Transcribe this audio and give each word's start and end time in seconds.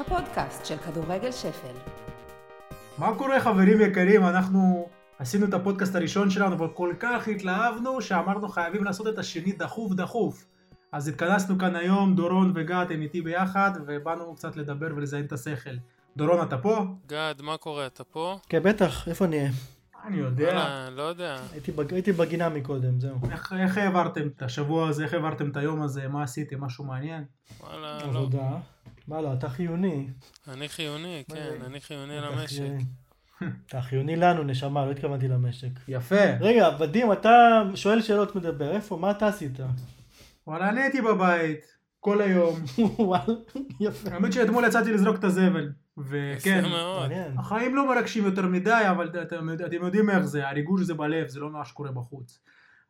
הפודקאסט 0.00 0.66
של 0.66 0.76
כדורגל 0.76 1.32
שפל. 1.32 1.74
מה 2.98 3.14
קורה 3.18 3.40
חברים 3.40 3.80
יקרים? 3.80 4.24
אנחנו 4.24 4.88
עשינו 5.18 5.46
את 5.46 5.54
הפודקאסט 5.54 5.94
הראשון 5.94 6.30
שלנו, 6.30 6.54
אבל 6.54 6.68
כל 6.74 6.94
כך 7.00 7.28
התלהבנו 7.28 8.02
שאמרנו 8.02 8.48
חייבים 8.48 8.84
לעשות 8.84 9.08
את 9.08 9.18
השני 9.18 9.52
דחוף 9.52 9.92
דחוף. 9.92 10.44
אז 10.92 11.08
התכנסנו 11.08 11.58
כאן 11.58 11.76
היום, 11.76 12.14
דורון 12.14 12.52
וגת 12.54 12.90
הם 12.90 13.02
איתי 13.02 13.22
ביחד, 13.22 13.70
ובאנו 13.86 14.34
קצת 14.34 14.56
לדבר 14.56 14.86
ולזיין 14.96 15.24
את 15.24 15.32
השכל. 15.32 15.76
דורון, 16.16 16.46
אתה 16.46 16.58
פה? 16.58 16.84
גד, 17.06 17.34
מה 17.42 17.56
קורה? 17.56 17.86
אתה 17.86 18.04
פה? 18.04 18.38
כן, 18.48 18.62
בטח, 18.62 19.08
איפה 19.08 19.26
נהיה? 19.26 19.50
אני 20.04 20.16
יודע. 20.16 20.44
וואלה, 20.44 20.90
לא 20.90 21.02
יודע. 21.02 21.36
הייתי, 21.52 21.72
בג... 21.72 21.94
הייתי 21.94 22.12
בגינה 22.12 22.48
מקודם, 22.48 23.00
זהו. 23.00 23.16
איך, 23.30 23.52
איך 23.58 23.78
העברתם 23.78 24.28
את 24.36 24.42
השבוע 24.42 24.88
הזה? 24.88 25.04
איך 25.04 25.14
העברתם 25.14 25.50
את 25.50 25.56
היום 25.56 25.82
הזה? 25.82 26.08
מה 26.08 26.22
עשיתם? 26.22 26.64
משהו 26.64 26.84
מעניין? 26.84 27.24
וואלה, 27.60 27.98
לא. 27.98 28.08
עבודה. 28.08 28.48
מה 29.08 29.20
לא, 29.20 29.32
אתה 29.32 29.48
חיוני. 29.48 30.08
אני 30.48 30.68
חיוני, 30.68 31.24
כן, 31.32 31.56
אני 31.66 31.80
חיוני 31.80 32.20
למשק. 32.20 32.62
אתה 33.66 33.80
חיוני 33.80 34.16
לנו, 34.16 34.42
נשמה, 34.42 34.86
לא 34.86 34.90
התכוונתי 34.90 35.28
למשק. 35.28 35.70
יפה. 35.88 36.24
רגע, 36.40 36.68
ודים, 36.80 37.12
אתה 37.12 37.62
שואל 37.74 38.02
שאלות 38.02 38.36
מדבר, 38.36 38.70
איפה? 38.70 38.96
מה 38.96 39.10
אתה 39.10 39.28
עשית? 39.28 39.58
וואלה, 40.46 40.68
אני 40.68 40.80
הייתי 40.80 41.00
בבית 41.00 41.76
כל 42.00 42.20
היום. 42.20 42.60
וואלה, 42.98 43.24
יפה. 43.80 44.10
האמת 44.10 44.32
שאתמול 44.32 44.64
יצאתי 44.64 44.92
לזרוק 44.92 45.18
את 45.18 45.24
הזבל. 45.24 45.72
וכן. 45.98 46.64
החיים 47.38 47.76
לא 47.76 47.88
מרגשים 47.88 48.24
יותר 48.24 48.46
מדי, 48.46 48.82
אבל 48.90 49.10
אתם 49.22 49.84
יודעים 49.84 50.10
איך 50.10 50.20
זה, 50.20 50.48
הריגוש 50.48 50.82
זה 50.82 50.94
בלב, 50.94 51.28
זה 51.28 51.40
לא 51.40 51.50
מה 51.50 51.64
שקורה 51.64 51.92
בחוץ. 51.92 52.38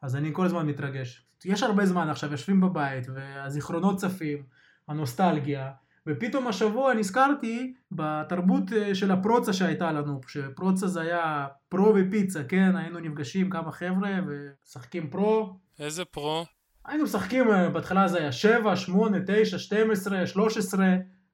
אז 0.02 0.16
אני 0.16 0.30
כל 0.32 0.46
הזמן 0.46 0.66
מתרגש. 0.66 1.26
יש 1.44 1.62
הרבה 1.62 1.86
זמן 1.86 2.08
עכשיו, 2.08 2.32
יושבים 2.32 2.60
בבית, 2.60 3.06
והזיכרונות 3.14 3.96
צפים, 3.96 4.42
הנוסטלגיה, 4.88 5.70
ופתאום 6.06 6.46
השבוע 6.46 6.94
נזכרתי 6.94 7.74
בתרבות 7.92 8.72
אה, 8.72 8.94
של 8.94 9.10
הפרוצה 9.10 9.52
שהייתה 9.52 9.92
לנו, 9.92 10.20
שפרוצה 10.28 10.86
זה 10.86 11.00
היה 11.00 11.46
פרו 11.68 11.94
ופיצה, 11.96 12.44
כן? 12.44 12.76
היינו 12.76 13.00
נפגשים 13.00 13.50
כמה 13.50 13.72
חבר'ה 13.72 14.10
ומשחקים 14.26 15.10
פרו. 15.10 15.58
איזה 15.80 16.04
פרו? 16.04 16.44
היינו 16.84 17.04
משחקים, 17.04 17.50
אה, 17.50 17.68
בהתחלה 17.68 18.08
זה 18.08 18.18
היה 18.18 18.32
7, 18.32 18.76
8, 18.76 19.18
9, 19.26 19.58
12, 19.58 20.26
13, 20.26 20.86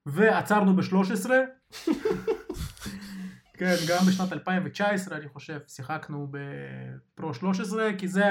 ועצרנו 0.07 0.77
ב-13. 0.77 1.31
כן, 3.59 3.75
גם 3.89 4.05
בשנת 4.09 4.33
2019 4.33 5.17
אני 5.17 5.29
חושב 5.29 5.59
שיחקנו 5.69 6.29
בפרו 6.31 7.35
13, 7.35 7.91
כי 7.99 8.09
זה, 8.09 8.31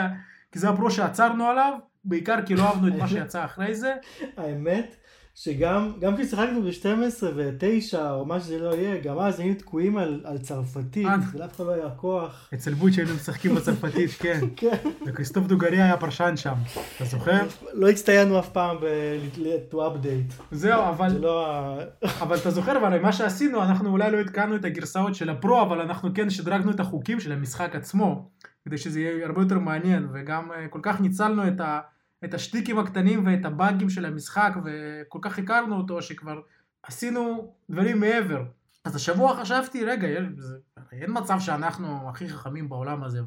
כי 0.51 0.59
זה 0.59 0.69
הפרו 0.69 0.91
שעצרנו 0.91 1.45
עליו, 1.45 1.73
בעיקר 2.03 2.45
כי 2.45 2.55
לא 2.55 2.63
אהבנו 2.63 2.87
את 2.87 2.93
מה 2.93 3.07
שיצא 3.07 3.45
אחרי 3.45 3.75
זה. 3.75 3.93
האמת, 4.37 4.95
שגם 5.35 5.91
גם 5.99 6.17
כששיחקנו 6.17 6.61
ב-12 6.61 7.23
ו-9, 7.35 7.97
או 7.97 8.25
מה 8.25 8.39
שזה 8.39 8.59
לא 8.59 8.75
יהיה, 8.75 9.01
גם 9.01 9.19
אז 9.19 9.39
היינו 9.39 9.55
תקועים 9.55 9.97
על, 9.97 10.21
על 10.23 10.37
צרפתית. 10.37 11.07
ולאף 11.33 11.55
אחד 11.55 11.65
לא 11.65 11.71
היה 11.71 11.89
כוח. 11.89 12.49
אצל 12.53 12.73
בוץ' 12.73 12.97
היינו 12.97 13.13
משחקים 13.15 13.55
בצרפתית, 13.55 14.09
כן. 14.19 14.39
כן. 14.57 14.77
וכריסטוף 15.07 15.47
דוגרי 15.47 15.81
היה 15.81 15.97
פרשן 15.97 16.33
שם, 16.37 16.53
אתה 16.95 17.05
זוכר? 17.05 17.47
לא 17.73 17.89
הצטיינו 17.89 18.39
אף 18.39 18.49
פעם 18.49 18.77
ב- 18.81 19.71
to 19.71 19.75
update. 19.75 20.43
זהו, 20.51 20.83
אבל... 20.89 21.17
לא. 21.17 21.77
אבל 22.23 22.37
אתה 22.37 22.51
זוכר, 22.51 22.77
אבל 22.77 22.99
מה 22.99 23.11
שעשינו, 23.11 23.63
אנחנו 23.63 23.89
אולי 23.89 24.11
לא 24.11 24.19
עדכנו 24.19 24.55
את 24.55 24.65
הגרסאות 24.65 25.15
של 25.15 25.29
הפרו, 25.29 25.61
אבל 25.61 25.81
אנחנו 25.81 26.09
כן 26.13 26.29
שדרגנו 26.29 26.71
את 26.71 26.79
החוקים 26.79 27.19
של 27.19 27.31
המשחק 27.31 27.75
עצמו, 27.75 28.29
כדי 28.65 28.77
שזה 28.77 28.99
יהיה 28.99 29.25
הרבה 29.25 29.41
יותר 29.41 29.59
מעניין, 29.59 30.07
וגם 30.13 30.51
אה, 30.51 30.67
כל 30.67 30.79
כך 30.83 31.01
ניצלנו 31.01 31.47
את, 31.47 31.61
ה, 31.61 31.79
את 32.25 32.33
השטיקים 32.33 32.79
הקטנים 32.79 33.25
ואת 33.25 33.45
הבאגים 33.45 33.89
של 33.89 34.05
המשחק, 34.05 34.53
וכל 34.65 35.19
כך 35.21 35.39
הכרנו 35.39 35.77
אותו, 35.77 36.01
שכבר 36.01 36.41
עשינו 36.83 37.53
דברים 37.69 37.99
מעבר. 37.99 38.43
אז 38.85 38.95
השבוע 38.95 39.41
חשבתי, 39.41 39.85
רגע, 39.85 40.07
זה, 40.37 40.57
אין 40.91 41.09
מצב 41.13 41.39
שאנחנו 41.39 42.09
הכי 42.09 42.29
חכמים 42.29 42.69
בעולם 42.69 43.03
הזה, 43.03 43.19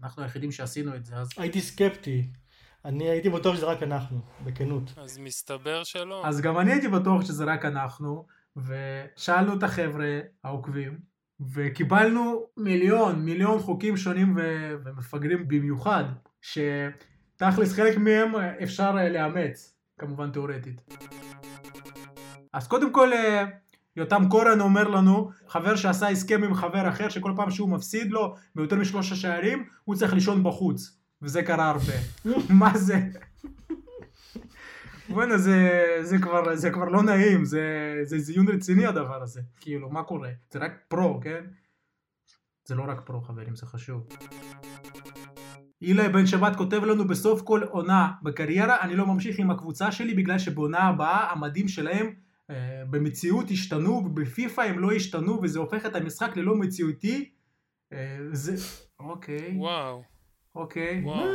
ואנחנו 0.00 0.22
היחידים 0.22 0.52
שעשינו 0.52 0.96
את 0.96 1.06
זה, 1.06 1.16
אז... 1.16 1.28
הייתי 1.36 1.60
סקפטי. 1.60 2.28
אני 2.84 3.10
הייתי 3.10 3.30
בטוח 3.30 3.56
שזה 3.56 3.66
רק 3.66 3.82
אנחנו, 3.82 4.20
בכנות. 4.44 4.94
אז 4.96 5.18
מסתבר 5.18 5.84
שלא. 5.84 6.26
אז 6.26 6.40
גם 6.40 6.58
אני 6.58 6.72
הייתי 6.72 6.88
בטוח 6.88 7.24
שזה 7.24 7.44
רק 7.44 7.64
אנחנו, 7.64 8.26
ושאלנו 8.56 9.54
את 9.58 9.62
החבר'ה 9.62 10.20
העוקבים, 10.44 10.98
וקיבלנו 11.52 12.46
מיליון, 12.56 13.24
מיליון 13.24 13.58
חוקים 13.58 13.96
שונים 13.96 14.36
ו- 14.36 14.74
ומפגרים 14.84 15.48
במיוחד, 15.48 16.04
שתכלס 17.38 17.72
חלק 17.72 17.98
מהם 17.98 18.36
אפשר 18.62 18.94
אה, 18.98 19.08
לאמץ, 19.08 19.76
כמובן 19.98 20.30
תאורטית. 20.30 20.80
אז 22.52 22.68
קודם 22.68 22.92
כל, 22.92 23.12
אה, 23.12 23.44
יותם 23.96 24.22
קורן 24.30 24.60
אומר 24.60 24.88
לנו, 24.88 25.30
חבר 25.48 25.76
שעשה 25.76 26.08
הסכם 26.08 26.44
עם 26.44 26.54
חבר 26.54 26.88
אחר, 26.88 27.08
שכל 27.08 27.32
פעם 27.36 27.50
שהוא 27.50 27.68
מפסיד 27.68 28.10
לו 28.10 28.34
ביותר 28.54 28.76
משלושה 28.76 29.16
שערים, 29.16 29.68
הוא 29.84 29.96
צריך 29.96 30.14
לישון 30.14 30.44
בחוץ. 30.44 30.98
וזה 31.22 31.42
קרה 31.42 31.70
הרבה. 31.70 31.92
מה 32.60 32.78
זה? 32.78 32.98
בואנה 35.08 35.38
זה, 35.38 35.68
זה, 36.02 36.18
כבר, 36.18 36.56
זה 36.56 36.70
כבר 36.70 36.88
לא 36.88 37.02
נעים, 37.02 37.44
זה, 37.44 37.94
זה 38.02 38.18
זיון 38.18 38.48
רציני 38.48 38.86
הדבר 38.86 39.22
הזה. 39.22 39.40
כאילו, 39.60 39.90
מה 39.90 40.02
קורה? 40.02 40.30
זה 40.50 40.58
רק 40.58 40.72
פרו, 40.88 41.20
כן? 41.20 41.44
זה 42.64 42.74
לא 42.74 42.84
רק 42.88 43.00
פרו 43.04 43.20
חברים, 43.20 43.56
זה 43.56 43.66
חשוב. 43.66 44.08
אילי 45.82 46.08
בן 46.08 46.26
שבת 46.26 46.56
כותב 46.56 46.84
לנו 46.84 47.04
בסוף 47.04 47.42
כל 47.42 47.62
עונה 47.62 48.10
בקריירה, 48.22 48.80
אני 48.80 48.96
לא 48.96 49.06
ממשיך 49.06 49.38
עם 49.38 49.50
הקבוצה 49.50 49.92
שלי 49.92 50.14
בגלל 50.14 50.38
שבעונה 50.38 50.78
הבאה 50.78 51.32
המדים 51.32 51.68
שלהם 51.68 52.12
אה, 52.50 52.82
במציאות 52.90 53.50
השתנו 53.50 53.90
ובפיפא 53.90 54.60
הם 54.60 54.78
לא 54.78 54.92
השתנו 54.92 55.40
וזה 55.42 55.58
הופך 55.58 55.86
את 55.86 55.96
המשחק 55.96 56.36
ללא 56.36 56.54
מציאותי. 56.54 57.30
אה, 57.92 58.18
זה... 58.32 58.54
אוקיי, 59.00 59.54
וואו, 59.56 60.02
אוקיי. 60.54 61.00
וואו. 61.04 61.28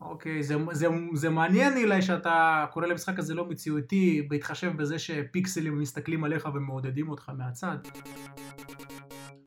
אוקיי, 0.00 0.42
זה, 0.42 0.56
זה, 0.72 0.86
זה 1.14 1.30
מעניין 1.30 1.76
אילי 1.76 2.02
שאתה 2.02 2.66
קורא 2.72 2.86
למשחק 2.86 3.18
הזה 3.18 3.34
לא 3.34 3.48
מציאותי, 3.48 4.26
בהתחשב 4.30 4.76
בזה 4.76 4.98
שפיקסלים 4.98 5.78
מסתכלים 5.78 6.24
עליך 6.24 6.48
ומעודדים 6.54 7.08
אותך 7.08 7.30
מהצד. 7.38 7.76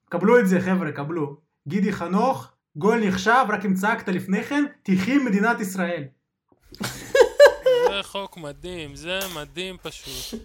קבלו 0.10 0.40
את 0.40 0.48
זה 0.48 0.62
חבר'ה, 0.62 0.92
קבלו. 0.92 1.38
גידי 1.68 1.92
חנוך, 1.92 2.55
גול 2.78 3.08
נחשב, 3.08 3.46
רק 3.50 3.66
אם 3.66 3.74
צעקת 3.74 4.08
לפני 4.10 4.44
כן, 4.44 4.64
תחי 4.84 5.18
מדינת 5.18 5.60
ישראל. 5.60 6.04
זה 7.90 8.04
חוק 8.04 8.38
מדהים, 8.38 8.96
זה 8.96 9.20
מדהים 9.36 9.78
פשוט. 9.84 10.42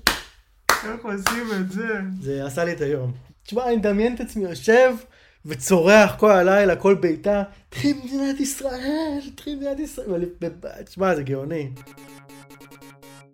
איך 0.71 1.05
עושים 1.05 1.47
את 1.61 1.73
זה? 1.73 2.01
זה 2.21 2.47
עשה 2.47 2.65
לי 2.65 2.73
את 2.73 2.81
היום. 2.81 3.13
תשמע, 3.43 3.67
אני 3.67 3.77
מדמיין 3.77 4.15
את 4.15 4.21
עצמי 4.21 4.43
יושב 4.43 4.95
וצורח 5.45 6.17
כל 6.19 6.31
הלילה, 6.31 6.77
כל 6.77 6.95
בעיטה, 6.95 7.43
תחי 7.69 7.93
מדינת 7.93 8.41
ישראל, 8.41 9.21
תחי 9.35 9.55
מדינת 9.55 9.79
ישראל. 9.79 10.25
תשמע, 10.85 11.15
זה 11.15 11.23
גאוני. 11.23 11.71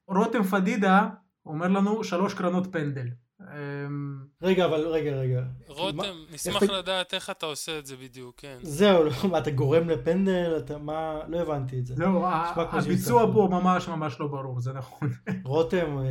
רותם 0.09 0.43
פדידה 0.43 1.09
אומר 1.47 1.69
לנו 1.69 2.05
שלוש 2.05 2.35
קרנות 2.35 2.73
פנדל. 2.73 3.07
אמ, 3.43 3.47
רגע, 4.43 4.65
אבל 4.65 4.81
רגע, 4.87 5.11
רגע. 5.11 5.41
מה- 5.41 5.75
רותם, 5.75 6.15
נשמח 6.35 6.63
איך- 6.63 6.71
לדעת 6.71 7.15
איך 7.15 7.31
אתה 7.31 7.47
עושה 7.47 7.79
את 7.79 7.87
זה 7.87 7.97
בדיוק, 7.97 8.35
כן. 8.37 8.57
זהו, 8.63 9.05
לא, 9.05 9.11
מה, 9.31 9.39
אתה 9.39 9.51
גורם 9.51 9.89
לפנדל? 9.89 10.55
אתה 10.59 10.79
מה? 10.79 11.19
לא 11.29 11.41
הבנתי 11.41 11.79
את 11.79 11.87
זה. 11.87 11.95
כמו 11.97 12.27
הביצוע. 12.73 13.33
פה 13.33 13.49
ממש 13.51 13.89
ממש 13.89 14.21
לא 14.21 14.27
ברור, 14.27 14.61
זה 14.61 14.73
נכון. 14.73 15.09
רותם, 15.45 15.99
אה, 15.99 16.05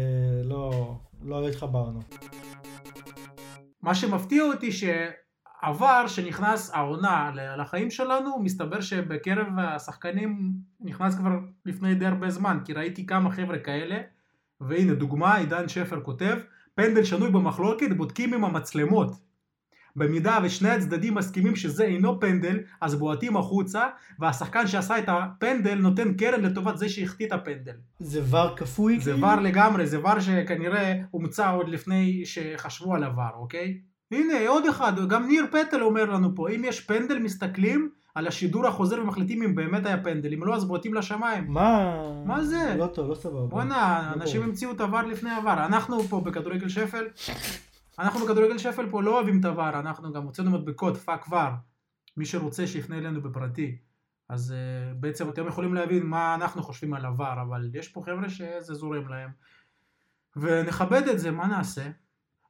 לא, 0.44 0.96
לא 1.24 1.47
התחברנו. 1.47 2.00
מה 3.81 3.96
שמפתיע 3.96 4.44
אותי 4.44 4.69
שעבר 4.72 6.08
שנכנס 6.08 6.72
העונה 6.74 7.31
לחיים 7.58 7.91
שלנו, 7.91 8.40
מסתבר 8.40 8.81
שבקרב 8.81 9.47
השחקנים 9.59 10.52
נכנס 10.80 11.16
כבר 11.16 11.31
לפני 11.66 11.96
די 11.96 12.06
הרבה 12.06 12.30
זמן, 12.30 12.58
כי 12.66 12.74
ראיתי 12.74 13.06
כמה 13.06 13.31
חבר'ה 13.31 13.59
כאלה, 13.59 13.97
והנה 14.61 14.94
דוגמה, 14.94 15.35
עידן 15.38 15.67
שפר 15.70 16.02
כותב, 16.02 16.38
פנדל 16.75 17.03
שנוי 17.03 17.31
במחלוקת 17.31 17.89
בודקים 17.97 18.33
עם 18.33 18.45
המצלמות. 18.45 19.11
במידה 19.95 20.39
ושני 20.43 20.69
הצדדים 20.69 21.16
מסכימים 21.16 21.55
שזה 21.55 21.83
אינו 21.83 22.19
פנדל, 22.19 22.59
אז 22.81 22.95
בועטים 22.95 23.37
החוצה, 23.37 23.87
והשחקן 24.19 24.67
שעשה 24.67 24.99
את 24.99 25.03
הפנדל 25.07 25.75
נותן 25.75 26.13
קרן 26.13 26.41
לטובת 26.41 26.77
זה 26.77 26.89
שהחטיא 26.89 27.27
את 27.27 27.31
הפנדל. 27.31 27.73
זה 27.99 28.22
ור 28.29 28.55
כפוי? 28.55 28.99
זה 28.99 29.11
כאילו? 29.11 29.27
ור 29.27 29.35
לגמרי, 29.35 29.87
זה 29.87 29.99
ור 29.99 30.19
שכנראה 30.19 30.93
הומצא 31.11 31.51
עוד 31.51 31.69
לפני 31.69 32.25
שחשבו 32.25 32.95
על 32.95 33.03
הוור, 33.03 33.31
אוקיי? 33.35 33.79
הנה 34.11 34.47
עוד 34.47 34.66
אחד, 34.66 35.07
גם 35.09 35.27
ניר 35.27 35.45
פטל 35.51 35.81
אומר 35.81 36.05
לנו 36.05 36.35
פה, 36.35 36.49
אם 36.49 36.63
יש 36.66 36.81
פנדל 36.81 37.19
מסתכלים 37.19 37.89
על 38.16 38.28
השידור 38.28 38.67
החוזר 38.67 39.02
ומחליטים 39.02 39.44
אם 39.44 39.56
באמת 39.56 39.85
היה 39.85 40.03
פנדל, 40.03 40.34
אם 40.34 40.44
לא 40.44 40.56
אז 40.56 40.66
בועטים 40.66 40.94
לשמיים. 40.94 41.46
מה? 41.47 42.02
מה 42.26 42.44
זה? 42.44 42.76
לא 42.78 42.88
טוב, 42.88 43.09
לא 43.09 43.16
סבבה. 43.16 43.47
בואנה, 43.47 44.12
לא 44.16 44.22
אנשים. 44.22 44.44
המציאו 44.44 44.72
את 44.72 44.82
ה 44.82 44.86
VAR 44.86 45.02
לפני 45.02 45.32
ה 45.32 45.38
VAR, 45.38 45.66
אנחנו 45.66 46.03
פה 46.03 46.22
בכדורגל 46.22 46.70
שפל, 46.70 47.06
אנחנו 48.00 48.20
בכדורגל 48.20 48.58
שפל 48.58 48.90
פה 48.90 49.02
לא 49.02 49.16
אוהבים 49.16 49.40
את 49.40 49.46
ה 49.46 49.50
VAR, 49.50 49.70
אנחנו 49.70 50.14
גם 50.14 50.23
הוצאנו 50.23 50.52
מדבקות, 50.52 50.97
fuck 50.97 51.32
VAR, 51.32 51.49
מי 52.17 52.26
שרוצה 52.26 52.67
שיפנה 52.67 52.97
אלינו 52.97 53.22
בפרטי. 53.22 53.78
אז 54.29 54.53
uh, 54.53 54.96
בעצם 55.00 55.29
אתם 55.29 55.47
יכולים 55.47 55.73
להבין 55.73 56.06
מה 56.06 56.35
אנחנו 56.35 56.64
חושבים 56.64 56.94
על 56.94 57.06
VAR, 57.05 57.34
אבל 57.41 57.70
יש 57.73 57.88
פה 57.88 58.02
חבר'ה 58.06 58.29
שזה 58.29 58.73
זורם 58.73 59.08
להם. 59.08 59.29
ונכבד 60.35 61.08
את 61.08 61.20
זה, 61.20 61.32
מה 61.32 61.47
נעשה? 61.47 61.90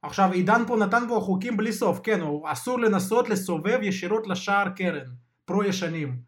עכשיו 0.01 0.31
עידן 0.31 0.61
פה 0.67 0.77
נתן 0.77 1.03
פה 1.07 1.19
חוקים 1.23 1.57
בלי 1.57 1.73
סוף, 1.73 1.99
כן, 2.03 2.21
הוא 2.21 2.51
אסור 2.51 2.79
לנסות 2.79 3.29
לסובב 3.29 3.79
ישירות 3.81 4.27
לשער 4.27 4.69
קרן, 4.69 5.07
Pro 5.45 5.63
ישנים. 5.63 6.19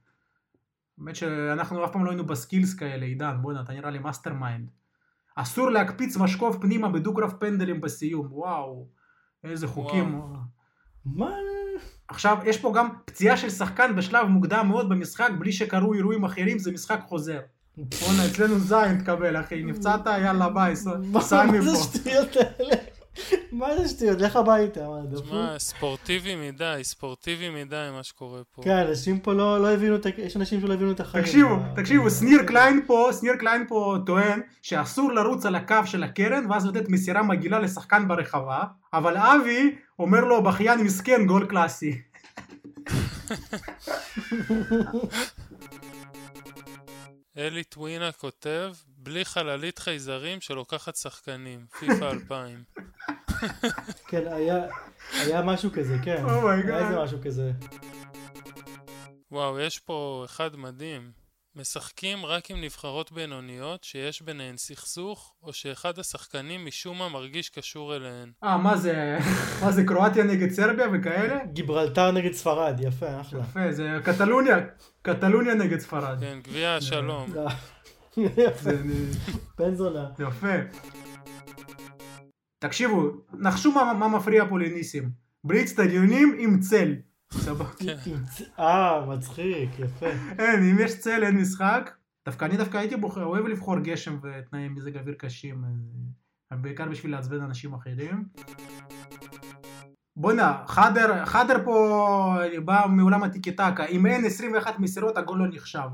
באמת 0.98 1.16
שאנחנו 1.16 1.86
אף 1.86 1.92
פעם 1.92 2.06
לא 2.06 2.10
היינו 2.10 2.25
ב 2.25 2.32
skills 2.32 2.74
כאלה, 2.74 3.06
עידן, 3.06 3.38
בוא'נה, 3.42 3.62
אתה 3.62 3.74
נראה 3.74 3.90
לי 3.90 4.00
mastermind. 4.00 4.69
אסור 5.36 5.69
להקפיץ 5.69 6.18
משקוף 6.18 6.58
פנימה 6.62 6.90
בדו-קרב 6.90 7.34
פנדלים 7.40 7.81
בסיום, 7.81 8.28
וואו, 8.31 8.88
איזה 9.44 9.68
חוקים. 9.68 10.22
מה? 11.06 11.30
עכשיו, 12.08 12.38
יש 12.46 12.58
פה 12.58 12.74
גם 12.75 12.88
פציעה 13.06 13.38
של 13.38 13.50
שחקן 13.50 13.96
בשלב 13.96 14.28
מוקדם 14.28 14.68
מאוד 14.68 14.90
במשחק, 14.90 15.30
בלי 15.40 15.52
שקרו 15.52 15.94
אירועים 15.94 16.24
אחרים, 16.24 16.60
זה 16.60 16.72
משחק 16.72 17.00
חוזר. 17.08 17.40
בואנה, 17.78 18.25
אצלנו 18.31 18.60
זין 18.60 19.00
תקבל, 19.04 19.40
אחי, 19.40 19.64
נפצעת, 19.64 20.06
יאללה, 20.06 20.50
ביי, 20.50 20.75
ס- 20.75 20.88
מה 20.88 21.22
סע 21.22 21.46
מה 21.46 21.52
זה 21.52 21.60
מפה. 21.60 21.72
השטויות 21.80 22.30
האלה? 22.36 22.75
מה 23.68 23.78
זה 23.78 23.88
שטויות? 23.88 24.22
לך 24.22 24.36
הביתה, 24.36 24.88
מה, 24.88 25.02
דפוק? 25.10 25.25
שמע, 25.25 25.60
ספורטיבי 25.60 26.36
מדי, 26.36 26.80
ספורטיבי 26.84 27.50
מדי 27.50 27.90
מה 27.94 28.04
שקורה 28.04 28.42
פה. 28.52 28.64
כן, 28.64 28.78
אנשים 28.78 29.19
פה 29.19 29.34
לא 29.34 29.62
לא 29.62 29.74
הבינו 29.74 29.96
את 29.96 30.06
ה... 30.06 30.10
יש 30.18 30.38
אנשים 30.38 30.62
שלא 30.62 30.74
הבינו 30.74 30.92
את 30.92 31.00
החיים. 31.00 31.24
תקשיבו, 31.24 31.56
תקשיבו, 31.75 32.10
שניר 32.10 32.44
קליין 32.44 32.81
פה, 32.88 33.10
שניר 33.19 33.36
קליין 33.36 33.66
פה 33.68 33.98
טוען 34.06 34.42
שאסור 34.62 35.14
לרוץ 35.14 35.46
על 35.46 35.56
הקו 35.56 35.75
של 35.86 36.04
הקרן 36.04 36.52
ואז 36.52 36.66
לתת 36.66 36.90
מסירה 36.90 37.24
מגעילה 37.24 37.60
לשחקן 37.60 38.08
ברחבה, 38.08 38.64
אבל 38.94 39.18
אבי 39.18 39.75
אומר 40.00 40.22
לו 40.22 40.44
בכיין 40.44 40.80
מסכן 40.80 41.25
גול 41.25 41.46
קלאסי. 41.46 42.02
אלי 47.38 47.64
טווינה 47.64 48.12
כותב, 48.12 48.74
בלי 48.88 49.25
חללית 49.25 49.80
חייזרים 49.80 50.42
שלוקחת 50.42 50.96
שחקנים, 50.96 51.66
פיפא 51.80 52.12
2000. 52.12 52.64
כן, 54.10 54.24
היה- 54.31 54.63
היה 55.13 55.42
משהו 55.42 55.69
כזה, 55.74 55.98
כן. 56.04 56.24
Oh 56.25 56.30
my 56.30 56.68
God. 56.68 56.74
היה 56.74 56.88
איזה 56.88 57.00
משהו 57.04 57.18
כזה. 57.24 57.51
וואו, 59.31 59.60
יש 59.60 59.80
פה 59.80 60.24
אחד 60.25 60.56
מדהים. 60.56 61.12
משחקים 61.56 62.25
רק 62.25 62.51
עם 62.51 62.62
נבחרות 62.62 63.12
בינוניות 63.12 63.84
שיש 63.84 64.22
ביניהן 64.22 64.57
סכסוך, 64.57 65.34
או 65.44 65.54
שאחד 65.54 66.00
השחקנים 66.00 66.66
משום 66.66 66.98
מה 66.98 67.10
מרגיש 67.10 67.50
קשור 67.50 67.95
אליהן. 67.95 68.31
אה, 68.44 68.57
מה 68.57 68.78
זה, 68.78 69.18
מה 69.63 69.72
זה 69.72 69.83
קרואטיה 69.83 70.24
נגד 70.24 70.51
סרביה 70.51 70.88
וכאלה? 70.94 71.40
גיברלטר 71.54 72.12
נגד 72.12 72.33
ספרד, 72.33 72.75
יפה, 72.80 73.22
אחלה. 73.22 73.40
יפה, 73.40 73.72
זה 73.72 73.90
קטלוניה, 74.04 74.57
קטלוניה 75.01 75.54
נגד 75.54 75.80
ספרד. 75.80 76.19
כן, 76.19 76.40
גביע 76.44 76.75
השלום. 76.75 77.33
יפה, 78.18 78.69
בן 79.57 79.75
זונה. 79.75 80.06
יפה. 80.19 80.48
תקשיבו, 82.59 83.12
נחשו 83.33 83.71
מה, 83.71 83.94
מה 83.94 84.07
מפריע 84.07 84.45
פה 84.50 84.59
לניסים. 84.59 85.09
בלי 85.44 85.62
אצטדיונים 85.63 86.36
עם 86.39 86.59
צל. 86.59 86.95
סבבה. 87.33 87.65
כן. 88.06 88.15
אה, 88.59 89.06
מצחיק, 89.06 89.69
יפה. 89.80 90.06
אין, 90.39 90.69
אם 90.69 90.75
יש 90.80 91.00
צל 91.00 91.24
אין 91.24 91.38
משחק. 91.38 91.92
דווקא 92.25 92.45
אני 92.45 92.57
דווקא 92.57 92.77
הייתי 92.77 92.95
בוחר, 92.95 93.24
אוהב 93.25 93.45
לבחור 93.48 93.80
גשם 93.80 94.19
ותנאי 94.24 94.68
מזג 94.69 94.98
אוויר 94.98 95.15
קשים. 95.18 95.63
אז- 96.51 96.59
בעיקר 96.62 96.86
בשביל 96.89 97.12
לעצבן 97.12 97.42
אנשים 97.42 97.74
אחרים. 97.74 98.25
בואנה, 100.15 100.63
חדר, 100.68 101.25
חדר 101.25 101.56
פה 101.65 102.36
בא 102.65 102.86
מעולם 102.89 103.24
הטיקי 103.24 103.51
טקה, 103.51 103.86
אם 103.86 104.06
אין 104.06 104.25
21 104.25 104.80
מסירות 104.80 105.18
הגול 105.18 105.39
לא 105.39 105.45
נחשב. 105.48 105.88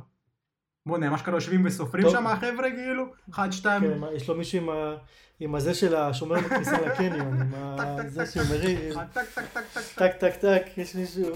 בואנה, 0.86 1.10
מה 1.10 1.18
שקרה 1.18 1.36
יושבים 1.36 1.66
וסופרים. 1.66 2.10
שם 2.10 2.28
החבר'ה 2.28 2.70
כאילו? 2.76 3.04
1, 3.32 3.52
2, 3.54 3.82
כן, 3.82 4.00
יש 4.16 4.30
לו 4.30 4.36
מישהו 4.36 4.62
עם 4.62 4.70
ה- 4.70 4.96
עם 5.40 5.56
הזה 5.56 5.74
של 5.74 5.96
השומר 5.96 6.36
בכניסה 6.40 6.82
לקניון, 6.82 7.42
עם 7.42 7.54
ה- 7.56 8.10
זה 8.10 8.26
שמריב, 8.26 8.94
טק 9.14 9.22
טק 9.36 9.44
טק 9.54 9.64
טק 9.74 9.82
טק 9.96 10.12
טק 10.20 10.36
טק, 10.36 10.78
יש 10.78 10.96
מישהו. 10.96 11.36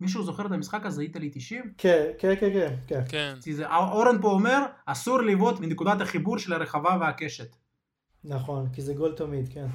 מישהו 0.00 0.22
זוכר 0.24 0.46
את 0.46 0.52
המשחק 0.52 0.86
הזה, 0.86 1.02
Italy 1.02 1.30
90? 1.34 1.72
כן, 1.78 2.04
כן, 2.18 2.34
כן, 2.40 2.50
כן, 2.52 2.74
כן. 2.86 3.00
כן, 3.08 3.34
כי 3.42 3.54
זה- 3.54 3.66
אורן 3.76 4.22
פה 4.22 4.28
אומר, 4.30 4.62
אסור 4.86 5.20
לבעוט 5.22 5.60
מנקודת 5.60 6.00
החיבור 6.00 6.38
של 6.38 6.52
הרחבה 6.52 6.96
והקשת. 7.00 7.56
נכון, 8.24 8.66
כי 8.72 8.82
זה 8.82 8.94
גול 8.94 9.12
תמיד, 9.16 9.48
כן. 9.54 9.66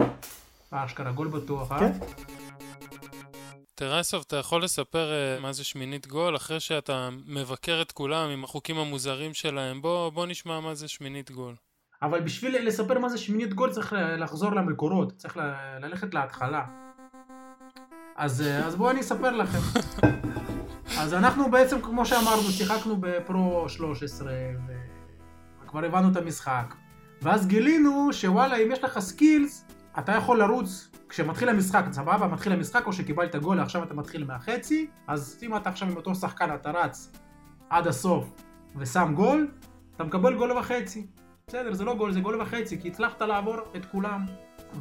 אה, 0.73 0.85
אשכרה, 0.85 1.11
גול 1.11 1.27
בטוח, 1.27 1.71
אה? 1.71 1.79
כן. 1.79 1.91
טרסוב, 3.75 4.23
אתה 4.27 4.35
יכול 4.35 4.63
לספר 4.63 5.11
אה, 5.11 5.39
מה 5.39 5.53
זה 5.53 5.63
שמינית 5.63 6.07
גול 6.07 6.35
אחרי 6.35 6.59
שאתה 6.59 7.09
מבקר 7.25 7.81
את 7.81 7.91
כולם 7.91 8.29
עם 8.29 8.43
החוקים 8.43 8.77
המוזרים 8.77 9.33
שלהם? 9.33 9.81
בוא, 9.81 10.09
בוא 10.09 10.25
נשמע 10.25 10.59
מה 10.59 10.75
זה 10.75 10.87
שמינית 10.87 11.31
גול. 11.31 11.55
אבל 12.01 12.19
בשביל 12.21 12.67
לספר 12.67 12.99
מה 12.99 13.09
זה 13.09 13.17
שמינית 13.17 13.53
גול 13.53 13.71
צריך 13.71 13.95
לחזור 14.17 14.51
למקורות, 14.51 15.13
צריך 15.17 15.37
ל- 15.37 15.53
ללכת 15.81 16.13
להתחלה. 16.13 16.65
אז, 18.15 18.41
אה, 18.41 18.65
אז 18.65 18.75
בואו 18.75 18.91
אני 18.91 18.99
אספר 19.01 19.31
לכם. 19.31 19.59
אז 20.99 21.13
אנחנו 21.13 21.51
בעצם, 21.51 21.81
כמו 21.81 22.05
שאמרנו, 22.05 22.41
שיחקנו 22.41 22.97
ב 22.99 23.17
Pro 23.17 23.69
13, 23.69 24.31
ו- 24.67 24.73
וכבר 25.63 25.85
הבנו 25.85 26.11
את 26.11 26.15
המשחק. 26.15 26.73
ואז 27.21 27.47
גילינו 27.47 28.09
שוואלה, 28.13 28.55
אם 28.57 28.71
יש 28.71 28.83
לך 28.83 28.99
skills, 28.99 29.65
אתה 29.99 30.11
יכול 30.11 30.39
לרוץ 30.39 30.89
כשמתחיל 31.09 31.49
המשחק, 31.49 31.85
סבבה, 31.91 32.27
מתחיל 32.27 32.53
המשחק, 32.53 32.87
או 32.87 32.93
שקיבלת 32.93 33.35
גול, 33.35 33.59
עכשיו 33.59 33.83
אתה 33.83 33.93
מתחיל 33.93 34.25
מהחצי, 34.25 34.87
אז 35.07 35.39
אם 35.43 35.55
אתה 35.55 35.69
עכשיו 35.69 35.89
עם 35.89 35.95
אותו 35.95 36.15
שחקן, 36.15 36.55
אתה 36.55 36.71
רץ 36.71 37.11
עד 37.69 37.87
הסוף 37.87 38.33
ושם 38.75 39.13
גול, 39.15 39.51
אתה 39.95 40.03
מקבל 40.03 40.35
גול 40.37 40.51
וחצי. 40.51 41.07
בסדר, 41.47 41.73
זה 41.73 41.83
לא 41.85 41.95
גול, 41.95 42.11
זה 42.11 42.19
גול 42.19 42.41
וחצי, 42.41 42.81
כי 42.81 42.87
הצלחת 42.87 43.21
לעבור 43.21 43.55
את 43.75 43.85
כולם 43.85 44.25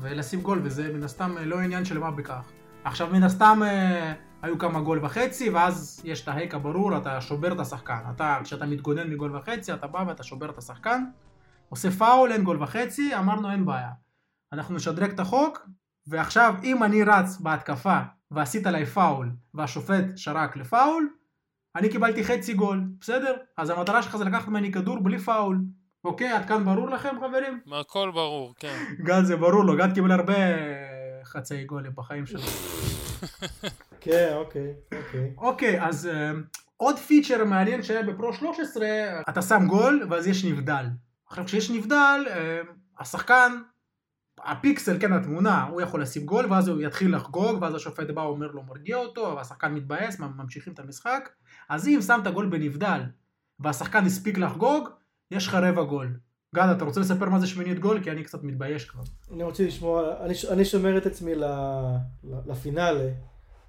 ולשים 0.01 0.41
גול, 0.41 0.61
וזה 0.63 0.93
מן 0.93 1.03
הסתם 1.03 1.39
אה, 1.39 1.45
לא 1.45 1.61
עניין 1.61 1.85
של 1.85 1.99
מה 1.99 2.11
בכך. 2.11 2.51
עכשיו 2.85 3.09
מן 3.13 3.23
הסתם 3.23 3.61
אה, 3.65 4.13
היו 4.43 4.59
כמה 4.59 4.81
גול 4.81 5.05
וחצי, 5.05 5.51
ואז 5.51 6.03
יש 6.05 6.23
את 6.23 6.29
ההיק 6.29 6.55
הברור, 6.55 6.97
אתה 6.97 7.21
שובר 7.21 7.53
את 7.53 7.61
השחקן. 7.61 7.99
אתה, 8.15 8.39
כשאתה 8.45 8.67
מתגונן 8.67 9.11
מגול 9.11 9.37
וחצי, 9.37 9.73
אתה 9.73 9.87
בא 9.87 10.05
ואתה 10.09 10.23
שובר 10.23 10.51
את 10.51 10.59
השחקן, 10.59 11.05
עושה 11.69 11.91
פאול, 11.91 12.33
אין 12.33 12.45
גול 12.45 12.63
וחצי, 12.63 13.17
אמרנו 13.17 13.51
אין 13.51 13.65
בעיה. 13.65 14.02
אנחנו 14.53 14.75
נשדרג 14.75 15.11
את 15.11 15.21
החוק, 15.21 15.69
ועכשיו 16.07 16.55
אם 16.65 16.83
אני 16.83 17.03
רץ 17.03 17.37
בהתקפה 17.41 17.99
ועשית 18.31 18.67
עליי 18.67 18.87
פאול, 18.87 19.31
והשופט 19.55 20.05
שרק 20.17 20.57
לפאול, 20.57 21.09
אני 21.77 21.89
קיבלתי 21.89 22.25
חצי 22.25 22.55
גול, 22.55 22.85
בסדר? 23.01 23.35
אז 23.57 23.71
המטרה 23.71 24.03
שלך 24.03 24.17
זה 24.17 24.25
לקחת 24.25 24.49
ממני 24.49 24.73
כדור 24.73 24.99
בלי 24.99 25.19
פאול. 25.19 25.59
אוקיי, 26.05 26.33
עד 26.33 26.49
כאן 26.49 26.65
ברור 26.65 26.91
לכם 26.91 27.17
חברים? 27.21 27.61
מה, 27.67 27.81
הכל 27.81 28.11
ברור, 28.15 28.55
כן. 28.59 28.85
גד 29.05 29.23
זה 29.25 29.37
ברור 29.37 29.65
לו, 29.65 29.77
גד 29.77 29.95
קיבל 29.95 30.13
הרבה 30.13 30.35
חצאי 31.25 31.65
גולים 31.65 31.93
בחיים 31.95 32.27
שלו. 32.27 32.41
כן, 34.01 34.33
אוקיי, 34.35 34.75
אוקיי. 34.99 35.35
אוקיי, 35.39 35.83
אז 35.85 36.07
אה, 36.07 36.31
עוד 36.77 36.99
פיצ'ר 36.99 37.45
מעניין 37.45 37.83
שהיה 37.83 38.03
בפרו 38.03 38.33
13, 38.33 38.87
אתה 39.29 39.43
שם 39.43 39.67
גול 39.67 40.07
ואז 40.11 40.27
יש 40.27 40.45
נבדל. 40.45 40.87
עכשיו 41.27 41.45
כשיש 41.45 41.71
נבדל, 41.71 42.25
אה, 42.31 42.61
השחקן, 42.99 43.53
הפיקסל, 44.45 45.01
כן, 45.01 45.13
התמונה, 45.13 45.65
הוא 45.65 45.81
יכול 45.81 46.03
לשים 46.03 46.27
גול 46.27 46.53
ואז 46.53 46.69
הוא 46.69 46.81
יתחיל 46.81 47.17
לחגוג 47.17 47.63
ואז 47.63 47.75
השופט 47.75 48.11
בא 48.11 48.21
ואומר 48.21 48.51
לו 48.51 48.63
מרגיע 48.63 48.97
אותו 48.97 49.35
והשחקן 49.37 49.75
מתבאס, 49.75 50.19
ממשיכים 50.19 50.73
את 50.73 50.79
המשחק. 50.79 51.29
אז 51.69 51.89
אם 51.89 51.99
שמת 52.07 52.27
גול 52.27 52.47
בנבדל 52.47 53.01
והשחקן 53.61 54.05
הספיק 54.05 54.39
לחגוג, 54.39 54.89
יש 55.31 55.47
לך 55.47 55.55
רבע 55.55 55.83
גול. 55.83 56.17
גד, 56.55 56.69
אתה 56.77 56.85
רוצה 56.85 57.01
לספר 57.01 57.29
מה 57.29 57.39
זה 57.39 57.47
שמינית 57.47 57.79
גול? 57.79 58.03
כי 58.03 58.11
אני 58.11 58.25
קצת 58.25 58.43
מתבייש 58.43 58.85
כבר. 58.85 59.03
אני 59.35 59.43
רוצה 59.43 59.67
לשמוע, 59.67 60.15
אני, 60.21 60.35
אני 60.51 60.65
שומר 60.65 60.99
את 60.99 61.07
עצמי 61.07 61.33
לפינאלה, 62.47 63.11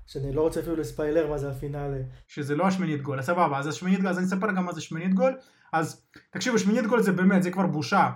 שאני 0.07 0.33
לא 0.33 0.41
רוצה 0.41 0.59
אפילו 0.59 0.75
לספיילר 0.75 1.29
מה 1.29 1.37
זה 1.37 1.51
הפינאלה. 1.51 1.97
שזה 2.27 2.55
לא 2.55 2.67
השמינית 2.67 3.01
גול, 3.01 3.19
אז 3.19 3.25
סבבה, 3.25 3.59
אז 3.59 3.67
השמינית 3.67 3.99
גול, 3.99 4.09
אז 4.09 4.17
אני 4.17 4.25
אספר 4.25 4.51
גם 4.51 4.65
מה 4.65 4.73
זה 4.73 4.81
שמינית 4.81 5.13
גול, 5.13 5.37
אז 5.73 6.05
תקשיבו, 6.31 6.59
שמינית 6.59 6.87
גול 6.87 7.01
זה 7.01 7.11
באמת, 7.11 7.43
זה 7.43 7.51
כבר 7.51 7.67
בושה. 7.67 8.09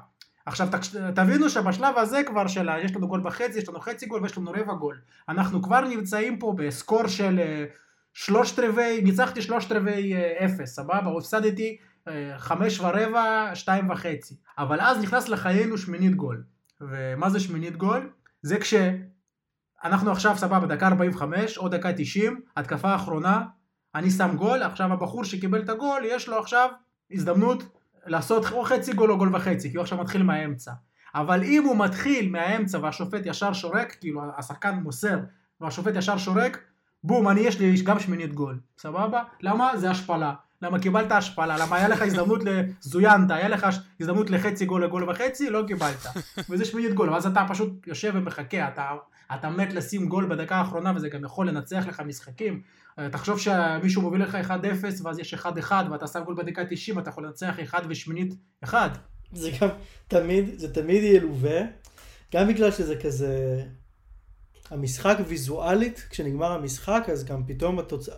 עכשיו 0.47 0.67
תבינו 1.15 1.49
שבשלב 1.49 1.97
הזה 1.97 2.21
כבר 2.25 2.47
של, 2.47 2.69
יש 2.83 2.95
לנו 2.95 3.07
גול 3.07 3.21
בחצי, 3.21 3.59
יש 3.59 3.69
לנו 3.69 3.79
חצי 3.79 4.05
גול 4.05 4.21
ויש 4.21 4.37
לנו 4.37 4.51
רבע 4.51 4.73
גול. 4.73 4.99
אנחנו 5.29 5.61
כבר 5.61 5.81
נמצאים 5.81 6.39
פה 6.39 6.53
בסקור 6.57 7.07
של 7.07 7.39
אה, 7.39 7.65
שלושת 8.13 8.59
רבעי, 8.59 9.01
ניצחתי 9.01 9.41
שלושת 9.41 9.71
רבעי 9.71 10.15
אה, 10.15 10.45
אפס, 10.45 10.75
סבבה? 10.75 11.17
הפסדתי 11.17 11.77
אה, 12.07 12.33
חמש 12.37 12.79
ורבע, 12.79 13.51
שתיים 13.53 13.89
וחצי. 13.89 14.35
אבל 14.57 14.81
אז 14.81 14.97
נכנס 15.01 15.29
לחיינו 15.29 15.77
שמינית 15.77 16.15
גול. 16.15 16.43
ומה 16.81 17.29
זה 17.29 17.39
שמינית 17.39 17.77
גול? 17.77 18.09
זה 18.41 18.57
כש... 18.57 18.73
אנחנו 19.83 20.11
עכשיו 20.11 20.37
סבבה, 20.37 20.67
דקה 20.67 20.87
45 20.87 21.57
או 21.57 21.69
דקה 21.69 21.93
90, 21.97 22.41
התקפה 22.57 22.89
האחרונה, 22.89 23.43
אני 23.95 24.11
שם 24.11 24.35
גול, 24.35 24.63
עכשיו 24.63 24.93
הבחור 24.93 25.23
שקיבל 25.23 25.61
את 25.61 25.69
הגול, 25.69 26.01
יש 26.05 26.29
לו 26.29 26.39
עכשיו 26.39 26.69
הזדמנות 27.11 27.63
לעשות 28.07 28.51
או 28.51 28.63
חצי 28.63 28.93
גול 28.93 29.11
או 29.11 29.17
גול 29.17 29.35
וחצי, 29.35 29.71
כי 29.71 29.77
הוא 29.77 29.81
עכשיו 29.81 29.97
מתחיל 29.97 30.23
מהאמצע. 30.23 30.71
אבל 31.15 31.43
אם 31.43 31.63
הוא 31.63 31.77
מתחיל 31.77 32.29
מהאמצע 32.29 32.79
והשופט 32.81 33.21
ישר 33.25 33.53
שורק, 33.53 33.95
כאילו 33.99 34.21
השחקן 34.37 34.75
מוסר 34.75 35.19
והשופט 35.61 35.95
ישר 35.95 36.17
שורק, 36.17 36.59
בום, 37.03 37.29
אני 37.29 37.39
יש 37.39 37.59
לי 37.59 37.81
גם 37.83 37.99
שמינית 37.99 38.33
גול, 38.33 38.59
סבבה? 38.77 39.23
למה? 39.41 39.77
זה 39.77 39.91
השפלה. 39.91 40.33
למה 40.61 40.79
קיבלת 40.79 41.11
השפלה, 41.11 41.57
למה 41.57 41.75
היה 41.75 41.87
לך 41.87 42.01
הזדמנות 42.01 42.41
לזוינת, 42.43 43.31
היה 43.31 43.47
לך 43.47 43.67
הזדמנות 44.01 44.29
לחצי 44.29 44.65
גול 44.65 44.83
לגול 44.83 45.09
וחצי, 45.09 45.49
לא 45.49 45.63
קיבלת. 45.67 46.05
וזה 46.49 46.65
שמינית 46.65 46.93
גול, 46.93 47.09
ואז 47.09 47.25
אתה 47.25 47.45
פשוט 47.49 47.87
יושב 47.87 48.11
ומחכה, 48.15 48.67
אתה, 48.67 48.91
אתה 49.33 49.49
מת 49.49 49.73
לשים 49.73 50.09
גול 50.09 50.25
בדקה 50.25 50.55
האחרונה, 50.55 50.93
וזה 50.95 51.09
גם 51.09 51.23
יכול 51.23 51.49
לנצח 51.49 51.87
לך 51.87 51.99
משחקים. 51.99 52.61
אה, 52.99 53.09
תחשוב 53.09 53.39
שמישהו 53.39 54.01
מוביל 54.01 54.23
לך 54.23 54.37
1-0, 54.49 54.51
ואז 55.03 55.19
יש 55.19 55.33
1-1, 55.33 55.71
ואתה 55.91 56.07
שם 56.07 56.23
גול 56.23 56.35
בדקה 56.35 56.65
90, 56.69 56.99
אתה 56.99 57.09
יכול 57.09 57.25
לנצח 57.25 57.55
1 57.63 57.83
ושמינית 57.89 58.33
1. 58.63 58.97
זה 59.33 59.51
גם 59.61 59.69
תמיד, 60.07 60.59
זה 60.59 60.73
תמיד 60.73 61.03
ילווה, 61.03 61.61
גם 62.35 62.47
בגלל 62.47 62.71
שזה 62.71 62.95
כזה, 62.95 63.63
המשחק 64.71 65.17
ויזואלית, 65.27 66.07
כשנגמר 66.09 66.51
המשחק, 66.51 67.05
אז 67.11 67.25
גם 67.25 67.43
פתאום 67.47 67.79
התוצ... 67.79 68.09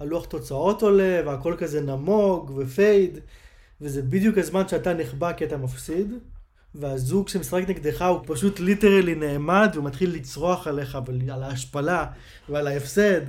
הלוח 0.00 0.26
תוצאות 0.26 0.82
עולה, 0.82 1.22
והכל 1.26 1.54
כזה 1.58 1.80
נמוג 1.80 2.52
ופייד, 2.56 3.18
וזה 3.80 4.02
בדיוק 4.02 4.38
הזמן 4.38 4.68
שאתה 4.68 4.94
נחבא 4.94 5.32
כי 5.32 5.44
אתה 5.44 5.56
מפסיד, 5.56 6.12
והזוג 6.74 7.28
שמשחק 7.28 7.62
נגדך 7.68 8.02
הוא 8.02 8.20
פשוט 8.26 8.60
ליטרלי 8.60 9.14
נעמד 9.14 9.72
ומתחיל 9.74 10.14
לצרוח 10.14 10.66
עליך 10.66 10.98
על 11.32 11.42
ההשפלה 11.42 12.06
ועל 12.48 12.66
ההפסד, 12.66 13.20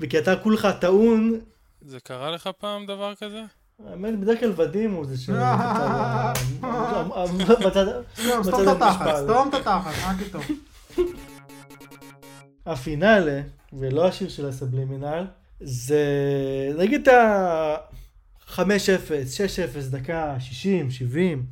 וכי 0.00 0.18
אתה 0.18 0.36
כולך 0.36 0.68
טעון. 0.80 1.40
זה 1.82 2.00
קרה 2.00 2.30
לך 2.30 2.48
פעם 2.58 2.86
דבר 2.86 3.14
כזה? 3.14 3.42
האמת, 3.90 4.18
בדרך 4.18 4.40
כלל 4.40 4.52
ודים 4.56 4.92
הוא 4.92 5.06
זה 5.06 5.16
ש... 5.18 5.24
סתום 8.42 8.62
את 8.62 8.68
התחת, 8.68 9.16
סתום 9.24 9.48
את 9.48 9.54
התחת, 9.54 9.92
מה 10.06 10.14
פתאום. 10.24 10.42
הפינאלה, 12.66 13.40
ולא 13.72 14.08
השיר 14.08 14.28
של 14.28 14.48
הסבלימינל, 14.48 15.24
זה 15.60 16.04
נגיד 16.78 17.08
את 17.08 17.08
ה... 17.08 17.76
5-0, 18.48 18.56
6-0, 18.56 18.60
דקה 19.90 20.36
60, 20.40 20.90
70. 20.90 21.46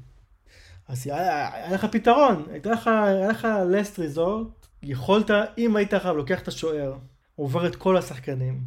אז 0.88 1.06
היה, 1.06 1.54
היה 1.54 1.72
לך 1.72 1.84
פתרון, 1.84 2.44
היה 2.86 3.28
לך 3.28 3.48
לסט 3.70 3.98
ריזורט, 3.98 4.46
יכולת, 4.82 5.30
אם 5.58 5.76
היית 5.76 5.94
חייב 5.94 6.16
לוקח 6.16 6.40
את 6.42 6.48
השוער, 6.48 6.94
עובר 7.36 7.66
את 7.66 7.76
כל 7.76 7.96
השחקנים, 7.96 8.60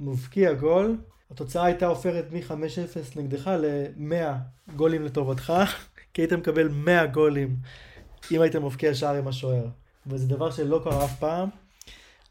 מבקיע 0.00 0.52
גול, 0.52 0.96
התוצאה 1.30 1.64
הייתה 1.64 1.86
עופרת 1.86 2.32
מ-5-0 2.32 3.20
נגדך 3.20 3.46
ל-100 3.46 4.72
גולים 4.76 5.04
לטובתך, 5.04 5.52
כי 6.14 6.22
היית 6.22 6.32
מקבל 6.32 6.68
100 6.68 7.06
גולים 7.06 7.56
אם 8.32 8.40
היית 8.40 8.56
מבקיע 8.56 8.94
שער 8.94 9.14
עם 9.14 9.28
השוער. 9.28 9.66
וזה 10.06 10.28
דבר 10.28 10.50
שלא 10.50 10.80
קרה 10.84 11.04
אף 11.04 11.18
פעם, 11.18 11.48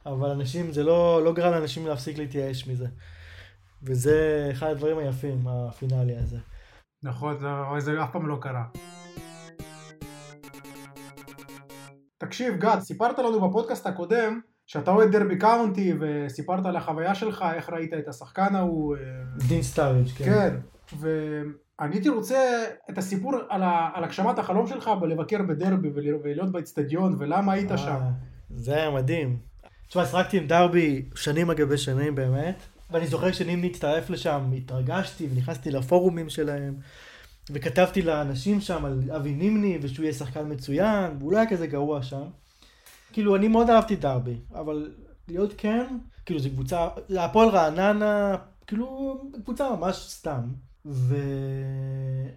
אבל 0.06 0.30
אנשים, 0.30 0.72
זה 0.72 0.84
לא, 0.84 1.22
לא 1.24 1.34
גרם 1.34 1.52
לאנשים 1.52 1.88
להפסיק 1.88 2.18
להתייאש 2.18 2.68
מזה. 2.68 2.88
וזה 3.84 4.50
אחד 4.52 4.68
הדברים 4.68 4.98
היפים, 4.98 5.48
הפינאלי 5.48 6.16
הזה. 6.18 6.38
נכון, 7.04 7.38
זה 7.80 8.04
אף 8.04 8.12
פעם 8.12 8.28
לא 8.28 8.38
קרה. 8.42 8.64
תקשיב, 12.20 12.56
גד, 12.58 12.78
סיפרת 12.80 13.20
לנו 13.20 13.50
בפודקאסט 13.50 13.88
הקודם 13.88 14.40
שאתה 14.68 14.92
אוהד 14.92 15.12
דרבי 15.12 15.38
קאונטי 15.38 15.94
וסיפרת 16.00 16.66
על 16.66 16.76
החוויה 16.76 17.16
שלך, 17.16 17.46
איך 17.54 17.70
ראית 17.70 17.94
את 17.94 18.08
השחקן 18.08 18.56
ההוא. 18.56 18.96
אה, 18.96 19.02
דין 19.48 19.62
סטאריג', 19.62 20.08
כן. 20.08 20.26
כן, 20.26 20.56
ואני 21.00 21.96
הייתי 21.96 22.10
רוצה 22.10 22.64
את 22.90 22.98
הסיפור 22.98 23.34
על, 23.50 23.64
ה... 23.64 23.90
על 23.94 24.04
הגשמת 24.04 24.40
החלום 24.40 24.68
שלך 24.68 24.90
בלבקר 25.02 25.42
בדרבי 25.44 25.90
ולהיות 26.24 26.52
באצטדיון 26.52 27.16
ולמה 27.20 27.54
היית 27.54 27.72
אה, 27.72 27.78
שם. 27.78 28.00
זה 28.56 28.76
היה 28.76 28.92
מדהים. 28.92 29.38
תשמע, 29.88 30.06
שחקתי 30.06 30.38
עם 30.38 30.48
דרבי 30.48 31.06
שנים 31.16 31.50
אגבי 31.50 31.78
שנים 31.78 32.16
באמת, 32.16 32.64
ואני 32.92 33.08
זוכר 33.08 33.32
שנים 33.32 33.62
להצטרף 33.62 34.10
לשם, 34.10 34.52
התרגשתי 34.58 35.28
ונכנסתי 35.32 35.72
לפורומים 35.72 36.30
שלהם. 36.30 36.76
וכתבתי 37.52 38.02
לאנשים 38.02 38.62
שם 38.62 38.86
על 38.86 39.12
אבי 39.16 39.34
נימני 39.34 39.78
ושהוא 39.82 40.04
יהיה 40.04 40.14
שחקן 40.14 40.52
מצוין, 40.52 41.12
והוא 41.20 41.32
לא 41.32 41.38
היה 41.38 41.50
כזה 41.50 41.68
גרוע 41.68 42.04
שם. 42.04 42.24
כאילו, 43.14 43.36
אני 43.36 43.48
מאוד 43.48 43.70
אהבתי 43.70 43.96
דרבי, 43.96 44.38
אבל 44.54 44.94
להיות 45.28 45.54
כן, 45.58 45.98
כאילו, 46.26 46.40
זו 46.40 46.50
קבוצה, 46.50 46.88
זה 47.08 47.24
הפועל 47.24 47.50
רעננה, 47.50 48.36
כאילו, 48.68 49.18
קבוצה 49.44 49.76
ממש 49.76 49.96
סתם. 49.96 50.42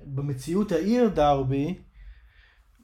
ובמציאות 0.08 0.72
העיר 0.72 1.08
דרבי, 1.08 1.78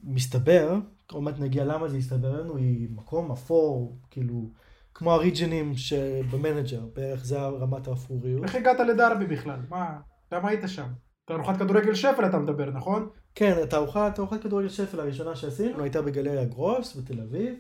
מסתבר, 0.04 0.78
עוד 1.12 1.22
מעט 1.22 1.38
נגיע 1.38 1.64
למה 1.64 1.88
זה 1.88 1.96
הסתבר 1.96 2.40
לנו, 2.40 2.56
היא 2.56 2.88
מקום 2.90 3.32
אפור, 3.32 3.98
כאילו, 4.10 4.50
כמו 4.94 5.12
הריג'נים 5.12 5.74
שבמנג'ר, 5.74 6.86
בערך 6.94 7.24
זה 7.24 7.38
רמת 7.38 7.88
האפרוריות. 7.88 8.44
איך 8.44 8.54
הגעת 8.54 8.80
לדרבי 8.80 9.26
בכלל? 9.26 9.60
מה, 9.68 9.98
למה 10.32 10.48
היית 10.48 10.60
שם? 10.66 10.88
תערוכת 11.28 11.56
כדורגל 11.56 11.94
שפל 11.94 12.26
אתה 12.26 12.38
מדבר, 12.38 12.70
נכון? 12.70 13.08
כן, 13.34 13.66
תערוכת 13.66 14.42
כדורגל 14.42 14.68
שפל 14.68 15.00
הראשונה 15.00 15.36
שעשינו 15.36 15.82
הייתה 15.82 16.02
בגלריה 16.02 16.44
גרוס 16.44 16.96
בתל 16.96 17.20
אביב, 17.20 17.54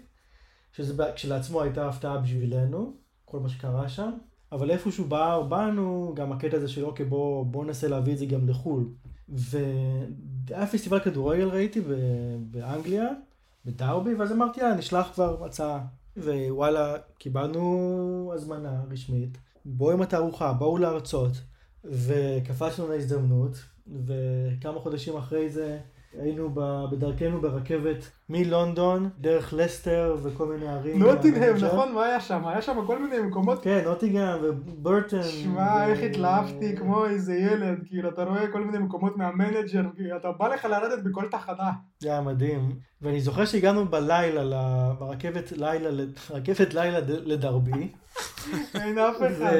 שזה 0.72 1.04
כשלעצמו 1.14 1.62
הייתה 1.62 1.88
הפתעה 1.88 2.18
בשבילנו, 2.18 2.96
כל 3.24 3.40
מה 3.40 3.48
שקרה 3.48 3.88
שם, 3.88 4.10
אבל 4.52 4.70
איפשהו 4.70 5.04
בער 5.04 5.42
בנו 5.42 6.12
גם 6.16 6.32
הקטע 6.32 6.56
הזה 6.56 6.68
של 6.68 6.84
אוקיי 6.84 7.06
בוא, 7.06 7.46
בוא 7.46 7.64
ננסה 7.64 7.88
להביא 7.88 8.12
את 8.12 8.18
זה 8.18 8.26
גם 8.26 8.48
לחו"ל. 8.48 8.88
והיה 9.28 10.66
פסטיבל 10.72 11.00
כדורגל 11.00 11.48
ראיתי 11.48 11.80
באנגליה, 12.40 13.08
בדרבי, 13.64 14.14
ואז 14.14 14.32
אמרתי 14.32 14.60
יאללה 14.60 14.74
נשלח 14.74 15.10
כבר 15.14 15.44
הצעה. 15.44 15.84
ווואלה, 16.16 16.96
קיבלנו 17.18 18.32
הזמנה 18.34 18.82
רשמית, 18.90 19.38
בואו 19.64 19.92
עם 19.92 20.02
התערוכה, 20.02 20.52
בואו 20.52 20.78
להרצות. 20.78 21.32
וקפצנו 21.84 22.88
להזדמנות, 22.88 23.64
וכמה 24.06 24.78
חודשים 24.80 25.16
אחרי 25.16 25.48
זה 25.48 25.78
היינו 26.20 26.50
בדרכנו 26.90 27.40
ברכבת 27.40 28.10
מלונדון, 28.28 29.08
דרך 29.18 29.54
לסטר 29.56 30.16
וכל 30.22 30.46
מיני 30.46 30.68
ערים. 30.68 30.98
נוטינגהם, 30.98 31.56
נכון? 31.56 31.92
מה 31.92 32.04
היה 32.04 32.20
שם? 32.20 32.46
היה 32.46 32.62
שם 32.62 32.86
כל 32.86 32.98
מיני 33.02 33.20
מקומות. 33.20 33.62
כן, 33.62 33.82
נוטינגהם 33.84 34.38
וברטון. 34.42 35.22
שמע, 35.22 35.86
איך 35.88 36.00
התלהבתי 36.02 36.76
כמו 36.76 37.06
איזה 37.06 37.34
ילד, 37.34 37.78
כאילו, 37.88 38.08
אתה 38.08 38.24
רואה 38.24 38.52
כל 38.52 38.64
מיני 38.64 38.78
מקומות 38.78 39.16
מה 39.16 39.29
manager, 39.29 39.82
כאילו, 39.96 40.16
אתה 40.16 40.32
בא 40.32 40.48
לך 40.48 40.64
לרדת 40.64 41.04
בכל 41.04 41.24
תחנה. 41.30 41.70
זה 41.98 42.08
היה 42.08 42.20
מדהים. 42.20 42.72
ואני 43.02 43.20
זוכר 43.20 43.44
שהגענו 43.44 43.86
בלילה, 43.86 44.42
ברכבת 44.98 45.52
לילה, 45.52 46.04
רכבת 46.30 46.74
לילה 46.74 46.98
לדרבי. 47.06 47.88
אין 48.74 48.98
אף 48.98 49.16
אחד. 49.16 49.56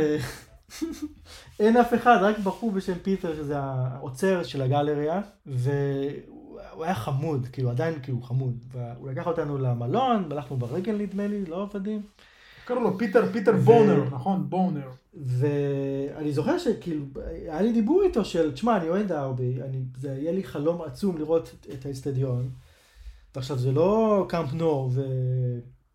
אין 1.61 1.77
אף 1.77 1.95
אחד, 1.95 2.19
רק 2.21 2.39
בחור 2.39 2.71
בשם 2.71 2.95
פיטר, 3.03 3.35
שזה 3.37 3.59
האוצר 3.59 4.43
של 4.43 4.63
הגלריה, 4.63 5.21
והוא 5.47 6.85
היה 6.85 6.95
חמוד, 6.95 7.47
כאילו 7.53 7.71
עדיין 7.71 7.95
כאילו 8.03 8.23
חמוד. 8.23 8.65
והוא 8.73 9.11
לקח 9.11 9.27
אותנו 9.27 9.59
למלון, 9.59 10.33
הלכנו 10.33 10.57
ברגל 10.57 10.97
נדמה 10.97 11.27
לי, 11.27 11.45
לא 11.45 11.63
עבדים. 11.63 12.03
קראו 12.65 12.81
לו 12.81 12.99
פיטר, 12.99 13.33
פיטר 13.33 13.53
ו... 13.55 13.61
בונר, 13.61 14.05
נכון, 14.11 14.51
בונר. 14.51 14.89
ואני 15.15 16.33
זוכר 16.33 16.59
שכאילו, 16.59 17.05
היה 17.49 17.63
לי 17.63 17.73
דיבור 17.73 18.03
איתו 18.03 18.25
של, 18.25 18.53
תשמע, 18.53 18.77
אני 18.77 18.89
אוהד 18.89 19.09
דרבי, 19.09 19.63
אני, 19.63 19.83
זה 19.97 20.09
יהיה 20.09 20.33
לי 20.33 20.45
חלום 20.45 20.83
עצום 20.83 21.19
לראות 21.19 21.67
את 21.75 21.87
האצטדיון. 21.87 22.51
ועכשיו 23.35 23.59
זה 23.59 23.73
לא 23.73 24.25
קאמפ 24.29 24.53
נואו 24.53 24.91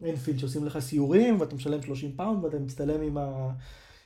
ואינפילד 0.02 0.40
שעושים 0.40 0.66
לך 0.66 0.80
סיורים, 0.80 1.42
ואתה 1.42 1.56
משלם 1.56 1.82
30 1.82 2.12
פאונד 2.16 2.44
ואתה 2.44 2.60
מצטלם 2.60 3.02
עם 3.02 3.18
ה... 3.18 3.50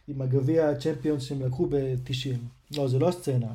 עם 0.07 0.21
הגביע 0.21 0.69
הצ'מפיונס 0.69 1.23
שהם 1.23 1.41
לקחו 1.41 1.65
ב-90. 1.65 2.37
לא, 2.77 2.87
זה 2.87 2.99
לא 2.99 3.09
הסצנה. 3.09 3.47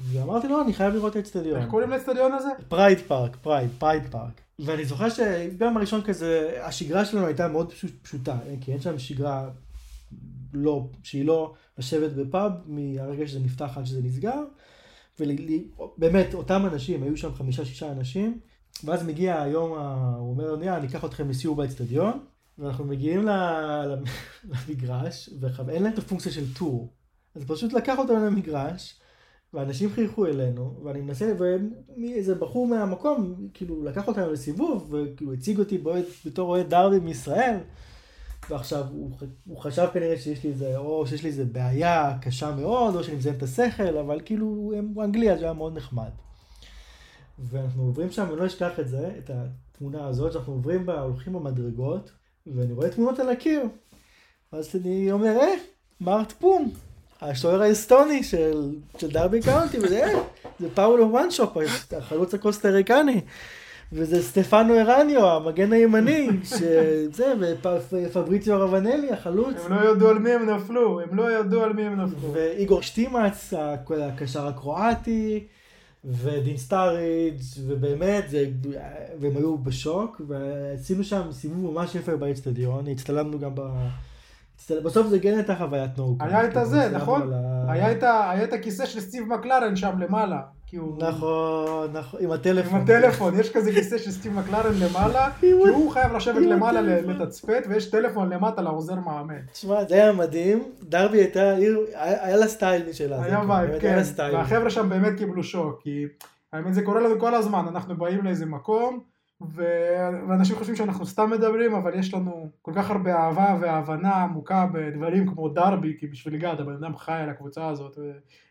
ואמרתי 0.00 0.48
לו, 0.48 0.62
אני 0.62 0.72
חייב 0.72 0.94
לראות 0.94 1.12
את 1.12 1.16
האצטדיון. 1.16 1.60
איך 1.60 1.70
קוראים 1.70 1.90
לאצטדיון 1.90 2.32
הזה? 2.32 2.48
פרייד 2.68 2.98
פארק, 2.98 3.36
פרייד, 3.36 3.70
פרייד 3.78 4.02
פארק. 4.10 4.40
ואני 4.58 4.84
זוכר 4.84 5.08
שביום 5.08 5.76
הראשון 5.76 6.02
כזה, 6.02 6.60
השגרה 6.62 7.04
שלנו 7.04 7.26
הייתה 7.26 7.48
מאוד 7.48 7.72
פשוטה, 8.02 8.38
כי 8.60 8.72
אין 8.72 8.80
שם 8.80 8.98
שגרה 8.98 9.48
לא, 10.52 10.88
שהיא 11.02 11.24
לא 11.24 11.54
לשבת 11.78 12.12
בפאב 12.12 12.52
מהרגע 12.66 13.26
שזה 13.26 13.40
נפתח 13.40 13.72
עד 13.76 13.86
שזה 13.86 14.00
נסגר. 14.02 14.42
ובאמת, 15.18 16.34
אותם 16.34 16.66
אנשים, 16.72 17.02
היו 17.02 17.16
שם 17.16 17.34
חמישה-שישה 17.34 17.92
אנשים, 17.92 18.40
ואז 18.84 19.04
מגיע 19.06 19.42
היום, 19.42 19.70
הוא 20.18 20.30
אומר, 20.30 20.76
אני 20.76 20.86
אקח 20.86 21.04
אתכם 21.04 21.30
לסיור 21.30 21.56
באצטדיון. 21.56 22.20
ואנחנו 22.60 22.84
מגיעים 22.84 23.28
למגרש, 24.44 25.30
ואין 25.40 25.82
להם 25.82 25.92
את 25.92 25.98
הפונקציה 25.98 26.32
של 26.32 26.54
טור. 26.54 26.92
אז 27.34 27.44
פשוט 27.46 27.72
לקח 27.72 27.98
אותנו 27.98 28.26
למגרש, 28.26 29.00
ואנשים 29.54 29.90
חייכו 29.92 30.26
אלינו, 30.26 30.80
ואני 30.84 31.00
מנסה, 31.00 31.32
ואיזה 31.38 32.34
בחור 32.34 32.66
מהמקום, 32.66 33.48
כאילו, 33.54 33.84
לקח 33.84 34.08
אותנו 34.08 34.32
לסיבוב, 34.32 34.94
וכאילו 34.94 35.32
הציג 35.32 35.58
אותי 35.58 35.78
בועד, 35.78 36.04
בתור 36.26 36.48
אוהד 36.48 36.70
דרבי 36.70 36.98
מישראל, 36.98 37.56
ועכשיו 38.50 38.84
הוא, 38.90 39.10
הוא 39.46 39.58
חשב 39.58 39.86
כנראה 39.92 40.18
שיש 40.18 40.44
לי 40.44 40.50
איזה, 40.50 40.78
או 40.78 41.06
שיש 41.06 41.22
לי 41.22 41.28
איזה 41.28 41.44
בעיה 41.44 42.18
קשה 42.22 42.54
מאוד, 42.54 42.96
או 42.96 43.04
שאני 43.04 43.16
מזיין 43.16 43.36
את 43.36 43.42
השכל, 43.42 43.96
אבל 43.96 44.20
כאילו, 44.24 44.46
הוא 44.94 45.04
אנגלי, 45.04 45.32
אז 45.32 45.38
הוא 45.38 45.44
היה 45.44 45.52
מאוד 45.52 45.76
נחמד. 45.76 46.10
ואנחנו 47.38 47.82
עוברים 47.82 48.10
שם, 48.10 48.26
אני 48.30 48.36
לא 48.36 48.46
אשכח 48.46 48.80
את 48.80 48.88
זה, 48.88 49.14
את 49.18 49.30
התמונה 49.34 50.06
הזאת, 50.06 50.32
שאנחנו 50.32 50.52
עוברים 50.52 50.86
בה, 50.86 51.00
הולכים 51.00 51.32
במדרגות, 51.32 52.12
ואני 52.46 52.72
רואה 52.72 52.90
תמונות 52.90 53.18
על 53.18 53.28
הקיר. 53.28 53.62
אז 54.52 54.68
אני 54.74 55.12
אומר, 55.12 55.36
אה, 55.40 55.54
מארט 56.00 56.32
פום, 56.32 56.70
השוער 57.20 57.62
האסטוני 57.62 58.22
של, 58.22 58.74
של 58.98 59.10
דרבי 59.10 59.42
קאונטי, 59.42 59.78
וזה 59.78 60.12
זה 60.60 60.68
פאולו 60.74 61.10
וואנשופ, 61.10 61.56
החלוץ 61.96 62.34
הקוסטריקני. 62.34 63.20
וזה 63.92 64.22
סטפנו 64.22 64.74
הרניו, 64.74 65.26
המגן 65.26 65.72
הימני, 65.72 66.28
שזה, 66.58 67.32
ופבריציו 67.90 68.60
רבנלי, 68.60 69.10
החלוץ. 69.12 69.56
הם 69.64 69.72
לא 69.72 69.90
ידעו 69.90 70.08
על 70.08 70.18
מי 70.18 70.30
הם 70.30 70.50
נפלו, 70.50 71.00
הם 71.00 71.16
לא 71.16 71.38
ידעו 71.38 71.62
על 71.62 71.72
מי 71.72 71.82
הם 71.82 72.00
נפלו. 72.00 72.32
ואיגור 72.32 72.82
שטימץ, 72.82 73.54
הקשר 74.02 74.46
הקרואטי, 74.46 75.46
ודין 76.04 76.56
סטאריג', 76.56 77.40
ובאמת, 77.66 78.24
זה, 78.30 78.46
והם 79.20 79.36
היו 79.36 79.58
בשוק, 79.58 80.20
ועשינו 80.28 81.04
שם 81.04 81.32
סיבוב 81.32 81.72
ממש 81.72 81.94
יפה 81.94 82.16
באצטדיון, 82.16 82.88
הצטלמנו 82.88 83.38
גם 83.38 83.54
ב... 83.54 83.60
בסוף 84.84 85.06
זה 85.06 85.20
כן 85.20 85.34
הייתה 85.34 85.56
חוויית 85.56 85.98
נורקה. 85.98 86.24
היה 86.24 86.48
את 86.48 86.56
הזה, 86.56 86.90
נכון? 86.94 87.32
היה 87.68 88.44
את 88.44 88.52
הכיסא 88.52 88.86
של 88.86 89.00
סטיב 89.00 89.24
מקלרן 89.24 89.76
שם 89.76 89.98
למעלה. 89.98 90.40
נכון, 90.98 91.92
נכון, 91.92 92.20
עם 92.22 92.30
הטלפון. 92.32 92.74
עם 92.74 92.82
הטלפון, 92.82 93.40
יש 93.40 93.52
כזה 93.52 93.72
כיסא 93.72 93.98
של 93.98 94.10
סטיב 94.10 94.32
מקלרן 94.32 94.72
למעלה, 94.80 95.30
כי 95.40 95.50
הוא 95.50 95.90
חייב 95.90 96.12
לשבת 96.12 96.42
למעלה 96.46 96.80
לתצפת, 96.80 97.62
ויש 97.68 97.90
טלפון 97.90 98.32
למטה 98.32 98.62
לעוזר 98.62 98.94
מאמן. 98.94 99.40
תשמע, 99.52 99.84
זה 99.84 99.94
היה 99.94 100.12
מדהים, 100.12 100.62
דרבי 100.82 101.18
הייתה 101.18 101.52
עיר, 101.52 101.80
היה 101.94 102.36
לה 102.36 102.48
סטייל 102.48 102.82
משלה. 102.90 103.22
היה 103.22 103.40
vibe, 103.48 103.80
כן, 103.80 104.02
והחבר'ה 104.32 104.70
שם 104.70 104.88
באמת 104.88 105.18
קיבלו 105.18 105.44
שוק, 105.44 105.80
כי 105.82 106.04
האמת 106.52 106.74
זה 106.74 106.82
קורה 106.82 107.00
לנו 107.00 107.20
כל 107.20 107.34
הזמן, 107.34 107.64
אנחנו 107.68 107.96
באים 107.96 108.24
לאיזה 108.24 108.46
מקום, 108.46 109.00
ואנשים 109.40 110.56
חושבים 110.56 110.76
שאנחנו 110.76 111.06
סתם 111.06 111.30
מדברים, 111.30 111.74
אבל 111.74 111.98
יש 111.98 112.14
לנו 112.14 112.50
כל 112.62 112.72
כך 112.76 112.90
הרבה 112.90 113.16
אהבה 113.16 113.58
והבנה 113.60 114.14
עמוקה 114.14 114.66
בדברים 114.72 115.26
כמו 115.26 115.48
דרבי, 115.48 115.96
כי 115.98 116.06
בשביל 116.06 116.36
גד, 116.36 116.56
הבן 116.58 116.72
אדם 116.72 116.96
חי 116.96 117.12
על 117.12 117.30
הקבוצה 117.30 117.68
הזאת, 117.68 117.98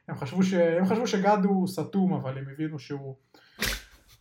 הם 0.08 0.16
חשבו, 0.16 0.44
ש... 0.44 0.54
הם 0.54 0.86
חשבו 0.86 1.08
שגד 1.08 1.38
הוא 1.44 1.68
סתום, 1.68 2.14
אבל 2.14 2.38
הם 2.38 2.46
הבינו 2.54 2.80
שהוא... 2.80 3.16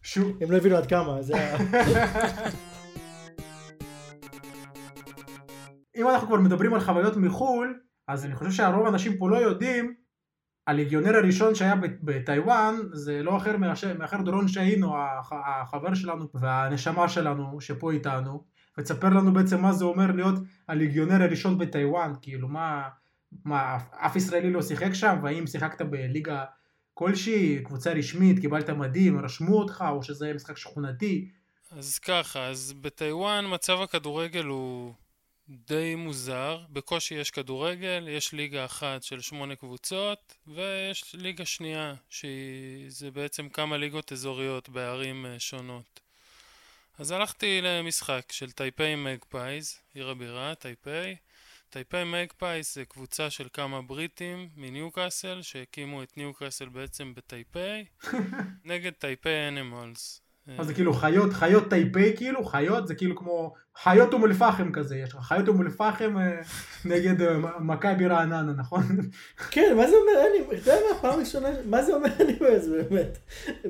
שהוא... 0.02 0.32
הם 0.40 0.50
לא 0.50 0.56
הבינו 0.56 0.76
עד 0.76 0.86
כמה, 0.86 1.22
זה 1.22 1.34
היה... 1.36 1.56
אם 5.96 6.08
אנחנו 6.08 6.28
כבר 6.28 6.36
מדברים 6.36 6.74
על 6.74 6.80
חוויות 6.80 7.16
מחו"ל, 7.16 7.78
אז 8.08 8.24
אני 8.24 8.34
חושב 8.34 8.50
שהרוב 8.50 8.86
האנשים 8.86 9.18
פה 9.18 9.30
לא 9.30 9.36
יודעים 9.36 9.94
הליגיונר 10.68 11.16
הראשון 11.16 11.54
שהיה 11.54 11.74
בטיוואן 12.02 12.74
זה 12.92 13.22
לא 13.22 13.36
אחר 13.36 13.56
מאחר 13.98 14.22
דורון 14.22 14.48
שהינו 14.48 14.96
החבר 15.46 15.94
שלנו 15.94 16.28
והנשמה 16.34 17.08
שלנו 17.08 17.60
שפה 17.60 17.92
איתנו 17.92 18.44
ותספר 18.78 19.08
לנו 19.08 19.32
בעצם 19.32 19.62
מה 19.62 19.72
זה 19.72 19.84
אומר 19.84 20.06
להיות 20.06 20.34
הליגיונר 20.68 21.22
הראשון 21.22 21.58
בטיוואן 21.58 22.12
כאילו 22.22 22.48
מה, 22.48 22.88
מה 23.44 23.78
אף 23.90 24.16
ישראלי 24.16 24.52
לא 24.52 24.62
שיחק 24.62 24.92
שם 24.92 25.16
והאם 25.22 25.46
שיחקת 25.46 25.82
בליגה 25.82 26.44
כלשהי 26.94 27.62
קבוצה 27.64 27.92
רשמית 27.92 28.38
קיבלת 28.38 28.70
מדים 28.70 29.20
רשמו 29.20 29.58
אותך 29.58 29.84
או 29.90 30.02
שזה 30.02 30.32
משחק 30.34 30.56
שכונתי? 30.56 31.28
אז 31.70 31.98
ככה 31.98 32.46
אז 32.46 32.74
בטיוואן 32.80 33.44
מצב 33.54 33.80
הכדורגל 33.80 34.44
הוא 34.44 34.94
די 35.50 35.94
מוזר, 35.94 36.60
בקושי 36.70 37.14
יש 37.14 37.30
כדורגל, 37.30 38.08
יש 38.08 38.32
ליגה 38.32 38.64
אחת 38.64 39.02
של 39.02 39.20
שמונה 39.20 39.56
קבוצות 39.56 40.36
ויש 40.46 41.14
ליגה 41.14 41.44
שנייה 41.44 41.94
שזה 42.10 43.10
בעצם 43.10 43.48
כמה 43.48 43.76
ליגות 43.76 44.12
אזוריות 44.12 44.68
בערים 44.68 45.26
אה, 45.26 45.38
שונות. 45.38 46.00
אז 46.98 47.10
הלכתי 47.10 47.60
למשחק 47.62 48.32
של 48.32 48.50
טייפיי 48.50 48.94
מגפייז, 48.94 49.78
עיר 49.94 50.08
הבירה, 50.08 50.54
טייפיי. 50.54 51.16
טייפיי 51.70 52.04
מגפייז 52.04 52.74
זה 52.74 52.84
קבוצה 52.84 53.30
של 53.30 53.48
כמה 53.52 53.82
בריטים 53.82 54.48
מניוקאסל 54.56 55.42
שהקימו 55.42 56.02
את 56.02 56.16
ניוקאסל 56.16 56.68
בעצם 56.68 57.14
בטייפיי 57.14 57.84
נגד 58.64 58.92
טייפיי 58.92 59.48
Animals. 59.48 60.27
מה 60.56 60.64
זה 60.64 60.74
כאילו 60.74 60.92
חיות, 60.92 61.32
חיות 61.32 61.70
טייפי 61.70 62.16
כאילו, 62.16 62.44
חיות 62.44 62.88
זה 62.88 62.94
כאילו 62.94 63.16
כמו 63.16 63.54
חיות 63.82 64.12
אום 64.12 64.24
אל-פחם 64.24 64.72
כזה, 64.72 64.96
יש 64.96 65.14
לך 65.14 65.20
חיות 65.20 65.48
אום 65.48 65.62
אל-פחם 65.62 66.18
אה, 66.18 66.40
נגד 66.84 67.22
אה, 67.22 67.36
מכבי 67.60 68.06
רעננה, 68.06 68.52
נכון? 68.56 68.82
כן, 69.50 69.74
מה 69.76 69.86
זה 69.86 69.96
אומר 69.96 70.26
Animals? 70.30 70.62
אתה 70.62 70.70
יודע 70.70 70.82
מה, 70.92 70.98
פעם 71.00 71.20
ראשונה, 71.20 71.48
מה 71.64 71.82
זה 71.82 71.94
אומר 71.94 72.08
Animals 72.20 72.66
באמת? 72.66 73.18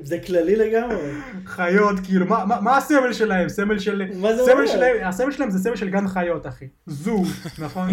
זה 0.02 0.18
כללי 0.26 0.56
לגמרי. 0.56 1.12
חיות, 1.46 2.00
כאילו, 2.04 2.26
מה 2.62 2.76
הסמל 2.76 3.12
שלהם? 3.12 3.48
סמל 3.48 3.78
של... 3.78 4.02
מה 4.14 4.36
זה 4.36 4.42
אומר? 4.42 4.64
הסמל 5.04 5.32
שלהם 5.32 5.50
זה 5.50 5.58
סמל 5.58 5.76
של 5.76 5.88
גן 5.88 6.08
חיות, 6.08 6.46
אחי. 6.46 6.68
זו, 6.86 7.22
נכון? 7.58 7.88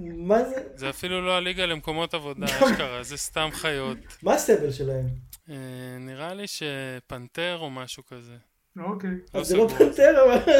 מה 0.00 0.44
זה? 0.44 0.56
זה 0.74 0.90
אפילו 0.90 1.26
לא 1.26 1.36
הליגה 1.36 1.66
למקומות 1.66 2.14
עבודה, 2.14 2.46
אשכרה, 2.46 3.02
זה 3.02 3.16
סתם 3.16 3.48
חיות. 3.52 3.98
מה 4.22 4.34
הסמל 4.34 4.70
שלהם? 4.70 5.06
אה, 5.50 5.54
נראה 6.00 6.34
לי 6.34 6.44
שפנתר 6.46 7.58
או 7.60 7.70
משהו 7.70 8.02
כזה. 8.06 8.36
אוקיי. 8.78 9.10
לא 9.34 9.44
זה 9.44 9.56
לא 9.56 9.68
פנתר, 9.78 10.24
אבל... 10.24 10.52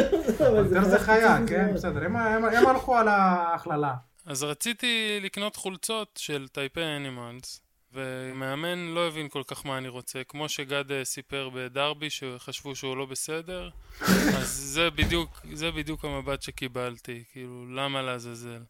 פנתר 0.69 0.85
זה 0.85 0.99
חיה, 0.99 1.39
כן, 1.49 1.75
בסדר. 1.75 2.05
הם 2.05 2.67
הלכו 2.67 2.97
על 2.97 3.09
ההכללה. 3.09 3.95
אז 4.27 4.43
רציתי 4.43 5.21
לקנות 5.23 5.57
חולצות 5.57 6.21
של 6.23 6.49
טייפי 6.49 6.83
אנימלס, 6.83 7.61
ומאמן 7.93 8.79
לא 8.79 9.09
הבין 9.09 9.29
כל 9.29 9.43
כך 9.47 9.67
מה 9.67 9.79
אני 9.79 9.89
רוצה. 9.89 10.25
כמו 10.29 10.49
שגד 10.49 10.93
אה, 10.93 11.05
סיפר 11.05 11.51
בדרבי, 11.55 12.11
שחשבו 12.11 12.77
שהוא 12.77 12.97
לא 12.97 13.07
בסדר, 13.07 13.71
אז 14.39 14.49
זה 14.49 14.91
בדיוק, 14.91 15.41
זה 15.53 15.71
בדיוק 15.71 16.05
המבט 16.05 16.43
שקיבלתי, 16.43 17.25
כאילו, 17.33 17.67
למה 17.75 18.03
לעזאזל. 18.03 18.63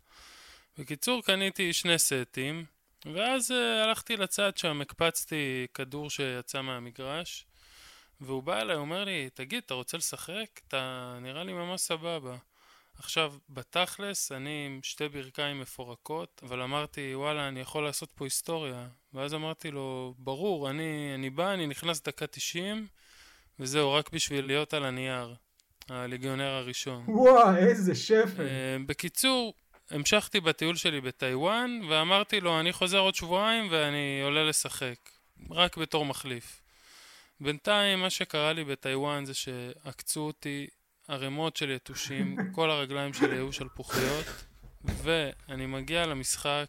בקיצור, 0.79 1.23
קניתי 1.23 1.73
שני 1.73 1.99
סטים. 1.99 2.65
ואז 3.15 3.51
uh, 3.51 3.85
הלכתי 3.85 4.17
לצד 4.17 4.57
שם, 4.57 4.81
הקפצתי 4.81 5.67
כדור 5.75 6.11
שיצא 6.11 6.63
מהמגרש, 6.63 7.47
והוא 8.21 8.43
בא 8.43 8.61
אליי, 8.61 8.77
אומר 8.77 9.05
לי, 9.05 9.29
תגיד, 9.35 9.63
אתה 9.67 9.75
רוצה 9.75 9.97
לשחק? 9.97 10.61
אתה 10.69 11.15
נראה 11.23 11.45
לי 11.45 11.53
ממש 11.53 11.81
סבבה. 11.81 12.37
עכשיו, 12.99 13.35
בתכלס, 13.49 14.33
אני 14.33 14.67
עם 14.67 14.81
שתי 14.83 15.09
ברכיים 15.09 15.61
מפורקות, 15.61 16.41
אבל 16.47 16.63
אמרתי, 16.63 17.15
וואלה, 17.15 17.49
אני 17.49 17.61
יכול 17.61 17.85
לעשות 17.85 18.13
פה 18.15 18.25
היסטוריה. 18.25 18.89
ואז 19.15 19.35
אמרתי 19.35 19.71
לו, 19.71 20.15
ברור, 20.19 20.71
אני, 20.71 21.13
אני 21.15 21.31
בא, 21.31 21.53
אני 21.53 21.67
נכנס 21.67 22.03
דקה 22.03 22.27
90, 22.27 22.87
וזהו, 23.61 23.93
רק 23.93 24.11
בשביל 24.11 24.47
להיות 24.47 24.75
על 24.75 24.85
הנייר. 24.85 25.35
הליגיונר 25.89 26.51
הראשון. 26.51 27.05
וואו, 27.09 27.57
איזה 27.57 27.95
שפל. 27.95 28.47
Uh, 28.47 28.87
בקיצור, 28.87 29.55
המשכתי 29.91 30.41
בטיול 30.41 30.77
שלי 30.77 31.01
בטיוואן, 31.01 31.81
ואמרתי 31.89 32.41
לו, 32.41 32.61
אני 32.61 32.73
חוזר 32.73 32.99
עוד 32.99 33.15
שבועיים 33.15 33.69
ואני 33.71 34.21
עולה 34.25 34.45
לשחק. 34.45 34.97
רק 35.51 35.77
בתור 35.77 36.05
מחליף. 36.05 36.63
בינתיים, 37.41 38.01
מה 38.01 38.11
שקרה 38.11 38.53
לי 38.53 38.65
בטיוואן 38.65 39.25
זה 39.25 39.35
שעקצו 39.35 40.21
אותי 40.21 40.67
ערימות 41.09 41.57
של 41.57 41.71
יתושים, 41.71 42.37
כל 42.55 42.71
הרגליים 42.71 43.15
שלי 43.15 43.35
היו 43.35 43.53
שלפוחיות, 43.53 44.27
ואני 44.85 45.67
מגיע 45.67 46.07
למשחק, 46.07 46.67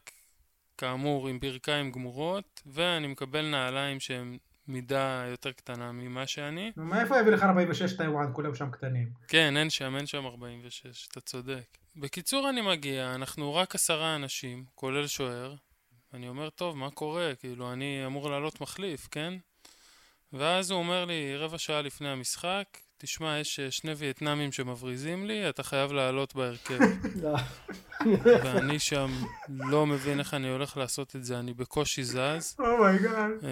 כאמור, 0.78 1.28
עם 1.28 1.40
ברכיים 1.40 1.92
גמורות, 1.92 2.62
ואני 2.66 3.08
מקבל 3.08 3.46
נעליים 3.46 4.00
שהן 4.00 4.38
מידה 4.68 5.26
יותר 5.30 5.52
קטנה 5.52 5.92
ממה 5.92 6.28
שאני. 6.28 6.72
מאיפה 6.78 7.20
יביא 7.20 7.32
לך 7.32 7.44
46 7.44 7.98
טיוואן? 7.98 8.34
כולם 8.34 8.56
שם 8.56 8.72
קטנים. 8.72 9.10
כן, 9.28 9.58
אין 9.58 9.70
שם, 9.70 9.96
אין 9.96 10.06
שם 10.06 10.26
46, 10.26 11.08
אתה 11.12 11.22
צודק. 11.22 11.78
בקיצור, 12.00 12.50
אני 12.50 12.62
מגיע, 12.62 13.16
אנחנו 13.16 13.56
רק 13.56 13.76
עשרה 13.76 14.16
אנשים, 14.16 14.66
כולל 14.76 15.08
שוער. 15.08 15.56
אני 16.14 16.30
אומר, 16.30 16.50
טוב, 16.50 16.78
מה 16.78 16.92
קורה? 16.92 17.32
כאילו, 17.40 17.74
אני 17.74 18.06
אמור 18.06 18.30
לעלות 18.30 18.62
מחליף, 18.62 19.08
כן? 19.12 19.34
ואז 20.34 20.72
הוא 20.72 20.80
אומר 20.80 21.06
לי, 21.06 21.36
רבע 21.38 21.58
שעה 21.58 21.82
לפני 21.82 22.10
המשחק, 22.10 22.64
תשמע, 22.98 23.40
יש 23.40 23.60
אה, 23.60 23.72
שני 23.72 23.92
וייטנאמים 23.92 24.52
שמבריזים 24.52 25.28
לי, 25.28 25.50
אתה 25.50 25.64
חייב 25.64 25.92
לעלות 25.92 26.36
בהרכב. 26.36 26.80
ואני 28.44 28.80
שם 28.80 29.12
לא 29.50 29.86
מבין 29.86 30.20
איך 30.20 30.34
אני 30.34 30.50
הולך 30.50 30.78
לעשות 30.78 31.16
את 31.16 31.24
זה, 31.24 31.40
אני 31.40 31.54
בקושי 31.54 32.04
זז. 32.04 32.56
Oh 32.60 32.78
my 32.78 32.96
god. 32.96 33.32
Oh 33.42 33.46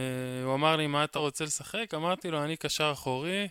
הוא 0.46 0.54
אמר 0.54 0.76
לי, 0.76 0.88
מה 0.88 1.04
אתה 1.04 1.20
רוצה 1.20 1.44
לשחק? 1.44 1.94
אמרתי 1.94 2.32
לו, 2.32 2.44
אני 2.44 2.58
קשר 2.58 2.92
אחורי. 2.92 3.48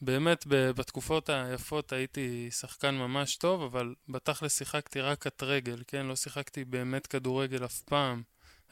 באמת 0.00 0.44
בתקופות 0.48 1.28
היפות 1.28 1.92
הייתי 1.92 2.48
שחקן 2.50 2.94
ממש 2.94 3.36
טוב, 3.36 3.62
אבל 3.62 3.94
בתכלס 4.08 4.58
שיחקתי 4.58 5.00
רק 5.00 5.18
קט 5.18 5.42
רגל, 5.42 5.82
כן? 5.86 6.06
לא 6.06 6.16
שיחקתי 6.16 6.64
באמת 6.64 7.06
כדורגל 7.06 7.64
אף 7.64 7.80
פעם, 7.80 8.22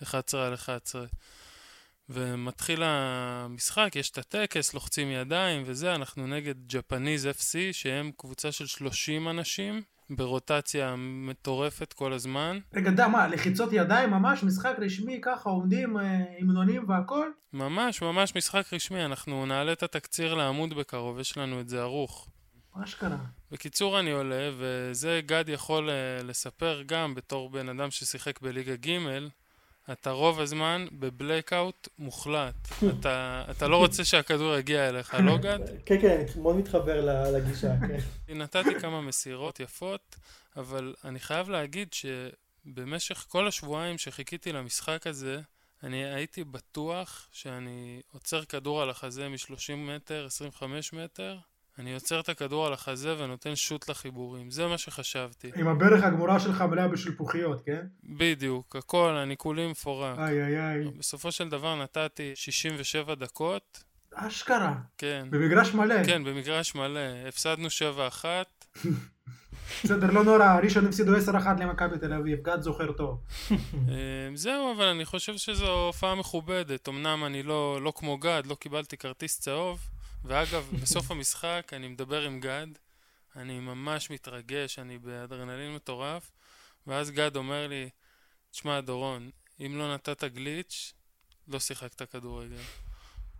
11 0.02 0.46
על 0.46 0.54
11. 0.54 1.06
ומתחיל 2.08 2.82
המשחק, 2.82 3.92
יש 3.96 4.10
את 4.10 4.18
הטקס, 4.18 4.74
לוחצים 4.74 5.10
ידיים 5.10 5.62
וזה, 5.66 5.94
אנחנו 5.94 6.26
נגד 6.26 6.54
ג'פניז 6.66 7.26
FC, 7.26 7.72
שהם 7.72 8.10
קבוצה 8.16 8.52
של 8.52 8.66
30 8.66 9.28
אנשים. 9.28 9.82
ברוטציה 10.10 10.94
מטורפת 10.98 11.92
כל 11.92 12.12
הזמן. 12.12 12.58
רגע, 12.74 12.90
דה, 12.90 13.08
מה, 13.08 13.28
לחיצות 13.28 13.72
ידיים 13.72 14.10
ממש? 14.10 14.42
משחק 14.42 14.74
רשמי 14.78 15.20
ככה 15.22 15.50
עומדים 15.50 15.98
אה, 15.98 16.24
המנונים 16.38 16.88
והכל? 16.88 17.30
ממש, 17.52 18.02
ממש 18.02 18.36
משחק 18.36 18.72
רשמי. 18.72 19.04
אנחנו 19.04 19.46
נעלה 19.46 19.72
את 19.72 19.82
התקציר 19.82 20.34
לעמוד 20.34 20.74
בקרוב, 20.74 21.18
יש 21.18 21.38
לנו 21.38 21.60
את 21.60 21.68
זה 21.68 21.80
ערוך. 21.80 22.28
מה 22.74 22.86
שקרה? 22.86 23.16
בקיצור 23.50 24.00
אני 24.00 24.10
עולה, 24.10 24.50
וזה 24.58 25.20
גד 25.26 25.44
יכול 25.48 25.90
אה, 25.90 26.22
לספר 26.22 26.82
גם 26.86 27.14
בתור 27.14 27.50
בן 27.50 27.68
אדם 27.68 27.90
ששיחק 27.90 28.40
בליגה 28.40 28.76
ג' 28.76 28.98
אתה 29.92 30.10
רוב 30.10 30.40
הזמן 30.40 30.86
בבלקאוט 30.92 31.88
מוחלט. 31.98 32.54
אתה, 33.00 33.44
אתה 33.50 33.68
לא 33.68 33.76
רוצה 33.76 34.04
שהכדור 34.04 34.56
יגיע 34.56 34.88
אליך, 34.88 35.14
לא 35.14 35.38
גד? 35.38 35.58
כן, 35.86 36.00
כן, 36.00 36.10
אני 36.10 36.42
מאוד 36.42 36.56
מתחבר 36.56 37.28
לגישה, 37.32 37.72
כן. 37.88 38.34
נתתי 38.42 38.80
כמה 38.80 39.00
מסירות 39.00 39.60
יפות, 39.60 40.16
אבל 40.56 40.94
אני 41.04 41.20
חייב 41.20 41.50
להגיד 41.50 41.88
שבמשך 41.92 43.26
כל 43.28 43.48
השבועיים 43.48 43.98
שחיכיתי 43.98 44.52
למשחק 44.52 45.06
הזה, 45.06 45.40
אני 45.82 46.04
הייתי 46.04 46.44
בטוח 46.44 47.28
שאני 47.32 48.00
עוצר 48.12 48.44
כדור 48.44 48.82
על 48.82 48.90
החזה 48.90 49.28
מ-30 49.28 49.76
מטר, 49.76 50.26
25 50.26 50.92
מטר, 50.92 51.38
אני 51.78 51.94
עוצר 51.94 52.20
את 52.20 52.28
הכדור 52.28 52.66
על 52.66 52.72
החזה 52.72 53.14
ונותן 53.18 53.56
שוט 53.56 53.90
לחיבורים. 53.90 54.50
זה 54.50 54.66
מה 54.66 54.78
שחשבתי. 54.78 55.50
עם 55.56 55.68
הברך 55.68 56.04
הגמורה 56.04 56.40
שלך 56.40 56.62
מלאה 56.62 56.88
בשלפוחיות, 56.88 57.62
כן? 57.66 57.86
בדיוק, 58.04 58.76
הכל, 58.76 59.10
אני 59.10 59.36
כולי 59.36 59.66
מפורק. 59.66 60.18
איי 60.18 60.44
איי 60.44 60.70
איי. 60.70 60.84
בסופו 60.98 61.32
של 61.32 61.48
דבר 61.48 61.82
נתתי 61.82 62.32
67 62.34 63.14
דקות, 63.14 63.84
אשכרה. 64.14 64.74
כן. 64.98 65.26
במגרש 65.30 65.74
מלא. 65.74 66.04
כן, 66.04 66.24
במגרש 66.24 66.74
מלא. 66.74 67.00
הפסדנו 67.28 67.68
7-1. 68.22 68.24
בסדר, 69.84 70.10
לא 70.10 70.24
נורא, 70.24 70.58
ראשון 70.62 70.86
הפסידו 70.86 71.16
10-1 71.16 71.20
למכבי 71.60 71.98
תל 71.98 72.12
אביב, 72.12 72.38
גד 72.42 72.60
זוכר 72.60 72.92
טוב. 72.92 73.20
אה, 73.50 73.56
זהו, 74.34 74.72
אבל 74.76 74.84
אני 74.84 75.04
חושב 75.04 75.36
שזו 75.36 75.86
הופעה 75.86 76.14
מכובדת. 76.14 76.88
אמנם 76.88 77.24
אני 77.26 77.42
לא, 77.42 77.78
לא 77.82 77.92
כמו 77.96 78.18
גד, 78.18 78.42
לא 78.46 78.54
קיבלתי 78.54 78.96
כרטיס 78.96 79.40
צהוב. 79.40 79.80
ואגב, 80.26 80.68
בסוף 80.82 81.10
המשחק 81.10 81.70
אני 81.72 81.88
מדבר 81.88 82.22
עם 82.22 82.40
גד, 82.40 82.66
אני 83.36 83.60
ממש 83.60 84.10
מתרגש, 84.10 84.78
אני 84.78 84.98
באדרנלין 84.98 85.74
מטורף, 85.74 86.32
ואז 86.86 87.10
גד 87.10 87.36
אומר 87.36 87.66
לי, 87.66 87.88
תשמע, 88.50 88.80
דורון, 88.80 89.30
אם 89.66 89.78
לא 89.78 89.94
נתת 89.94 90.24
גליץ', 90.24 90.92
לא 91.48 91.60
שיחקת 91.60 92.02
כדורגל. 92.02 92.56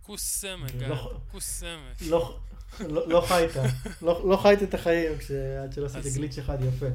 כוס 0.01 0.21
סמק, 0.23 0.71
גד, 0.71 0.87
לא- 0.89 1.17
כוס 1.31 1.45
סמק. 1.45 2.01
לא- 2.09 2.39
חיית, 3.27 3.51
לא 4.01 4.29
לא 4.29 4.37
חיית 4.37 4.63
את 4.63 4.73
החיים 4.73 5.13
עד 5.63 5.73
שלא 5.73 5.85
עשית 5.85 6.13
גליץ' 6.13 6.37
אחד 6.37 6.57
יפה. 6.63 6.85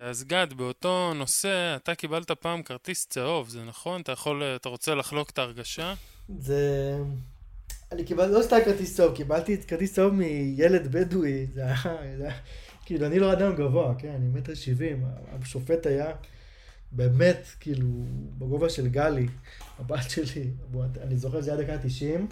אז 0.00 0.24
גד, 0.24 0.52
באותו 0.52 1.12
נושא, 1.14 1.76
אתה 1.76 1.94
קיבלת 1.94 2.30
פעם 2.30 2.62
כרטיס 2.62 3.06
צהוב, 3.06 3.48
זה 3.48 3.64
נכון? 3.64 4.00
אתה 4.00 4.12
יכול, 4.12 4.42
אתה 4.42 4.68
רוצה 4.68 4.94
לחלוק 4.94 5.30
את 5.30 5.38
ההרגשה? 5.38 5.94
זה... 6.28 6.98
אני 7.92 8.04
קיבלתי, 8.04 8.32
לא 8.32 8.42
סתם 8.42 8.56
כרטיס 8.64 8.96
צהוב, 8.96 9.14
קיבלתי 9.14 9.56
כרטיס 9.62 9.94
צהוב 9.94 10.14
מילד 10.14 10.92
בדואי, 10.92 11.46
זה 11.54 11.64
היה, 11.64 11.76
זה 12.16 12.24
היה, 12.24 12.34
כאילו 12.84 13.06
אני 13.06 13.18
לא 13.18 13.32
אדם 13.32 13.54
גבוה, 13.54 13.94
כן, 13.98 14.10
אני 14.10 14.28
מטר 14.28 14.54
שבעים, 14.54 15.04
השופט 15.42 15.86
היה 15.86 16.06
באמת, 16.92 17.46
כאילו, 17.60 17.88
בגובה 18.38 18.68
של 18.68 18.88
גלי, 18.88 19.26
הבת 19.78 20.10
שלי, 20.10 20.50
אני 21.02 21.16
זוכר 21.16 21.40
שזה 21.40 21.52
היה 21.52 21.62
דקה 21.62 21.78
90, 21.88 22.28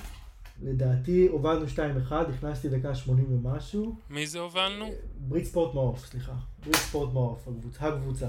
לדעתי 0.63 1.27
הובלנו 1.27 1.67
2-1, 2.11 2.13
נכנסתי 2.35 2.69
דקה 2.69 2.95
80 2.95 3.33
ומשהו, 3.33 3.97
מי 4.11 4.27
זה 4.27 4.39
הובלנו? 4.39 4.91
ברית 5.19 5.45
ספורט 5.45 5.75
מעוף, 5.75 6.07
סליחה, 6.07 6.35
ברית 6.65 6.77
ספורט 6.77 7.13
מעוף, 7.13 7.49
הקבוצה, 7.49 7.89
הקבוצה, 7.89 8.29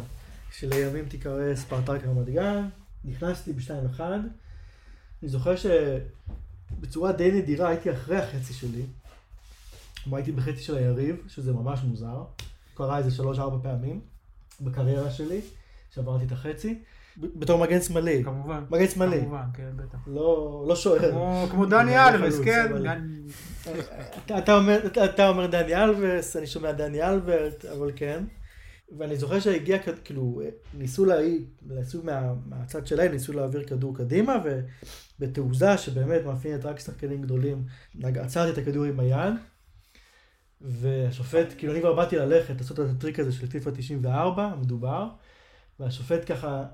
שלימים 0.51 1.05
תיקרא 1.05 1.55
ספרטק 1.55 2.05
רמת 2.05 2.29
גן, 2.29 2.67
נכנסתי 3.05 3.53
ב-2-1, 3.53 3.99
אני 5.23 5.29
זוכר 5.29 5.53
שבצורה 5.55 7.11
די 7.11 7.31
נדירה 7.31 7.69
הייתי 7.69 7.91
אחרי 7.91 8.17
החצי 8.17 8.53
שלי, 8.53 8.81
כלומר 10.03 10.17
הייתי 10.17 10.31
בחצי 10.31 10.59
של 10.61 10.75
היריב, 10.77 11.15
שזה 11.27 11.53
ממש 11.53 11.79
מוזר, 11.83 12.23
קרה 12.75 12.97
איזה 12.97 13.11
שלוש-ארבע 13.11 13.57
פעמים 13.63 13.99
בקריירה 14.61 15.11
שלי, 15.11 15.41
שעברתי 15.93 16.25
את 16.25 16.31
החצי, 16.31 16.79
בתור 17.17 17.59
מגן 17.59 17.81
שמאלי, 17.81 18.23
כמובן. 18.23 18.63
מגן 18.69 18.87
שמאלי, 18.87 19.21
כמובן, 19.21 19.43
כן, 19.53 19.69
בטח. 19.75 19.97
לא, 20.07 20.65
לא 20.67 20.75
שוער. 20.75 21.11
כמו- 21.11 21.45
כמו 21.51 21.65
דני 21.65 21.91
חלוץ, 22.11 22.35
כן? 22.45 22.71
אתה 25.09 25.27
אומר 25.29 25.45
דני 25.47 25.75
אלברס, 25.83 26.35
אני 26.35 26.47
שומע 26.47 26.71
דני 26.71 27.01
אלברט, 27.03 27.65
אבל 27.65 27.91
כן. 27.95 28.23
ואני 28.97 29.17
זוכר 29.17 29.39
שהגיע, 29.39 29.77
כאילו, 30.03 30.41
ניסו 30.73 31.05
להעיד, 31.05 31.45
ניסו 31.67 32.03
מה, 32.03 32.33
מהצד 32.45 32.87
שלהם, 32.87 33.11
ניסו 33.11 33.33
להעביר 33.33 33.63
כדור 33.63 33.97
קדימה, 33.97 34.35
ובתעוזה 35.19 35.77
שבאמת 35.77 36.25
מאפיינת 36.25 36.65
רק 36.65 36.79
שחקנים 36.79 37.21
גדולים, 37.21 37.65
עצרתי 38.03 38.51
את 38.51 38.57
הכדור 38.57 38.83
עם 38.83 38.99
היד, 38.99 39.33
והשופט, 40.61 41.53
כאילו 41.57 41.73
אני 41.73 41.81
כבר 41.81 41.93
באתי 41.93 42.15
ללכת, 42.15 42.53
לעשות 42.57 42.79
את 42.79 42.85
הטריק 42.89 43.19
הזה 43.19 43.31
של 43.31 43.47
פיפ"א 43.47 43.71
94, 43.71 44.45
המדובר, 44.45 45.07
והשופט 45.79 46.31
ככה 46.31 46.65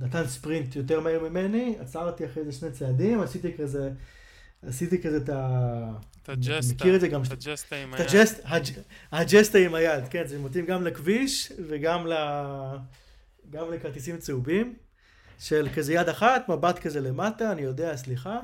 נתן 0.00 0.26
ספרינט 0.26 0.76
יותר 0.76 1.00
מהר 1.00 1.28
ממני, 1.28 1.76
עצרתי 1.80 2.26
אחרי 2.26 2.44
זה 2.44 2.52
שני 2.52 2.70
צעדים, 2.70 3.20
עשיתי 3.20 3.54
כזה, 3.56 3.90
עשיתי 4.66 5.02
כזה 5.02 5.16
את 5.16 5.28
ה... 5.28 5.90
את 6.22 6.28
הג'סטה. 6.28 6.74
מכיר 6.74 6.94
את 6.96 7.00
זה 7.00 7.08
גם, 7.08 7.22
את 7.22 7.32
הג'סטה 7.32 7.76
עם 7.76 7.94
היד. 7.94 8.06
הג'סט, 8.06 8.40
הג'- 8.44 8.80
הג'סטה 9.12 9.58
עם 9.58 9.74
היד, 9.74 10.04
כן, 10.10 10.26
זה 10.26 10.38
מתאים 10.38 10.66
גם 10.66 10.84
לכביש 10.84 11.52
וגם 11.68 12.06
ל... 12.06 12.12
גם 13.50 13.72
לכרטיסים 13.72 14.18
צהובים, 14.18 14.74
של 15.38 15.68
כזה 15.74 15.94
יד 15.94 16.08
אחת, 16.08 16.48
מבט 16.48 16.78
כזה 16.78 17.00
למטה, 17.00 17.52
אני 17.52 17.62
יודע, 17.62 17.96
סליחה, 17.96 18.40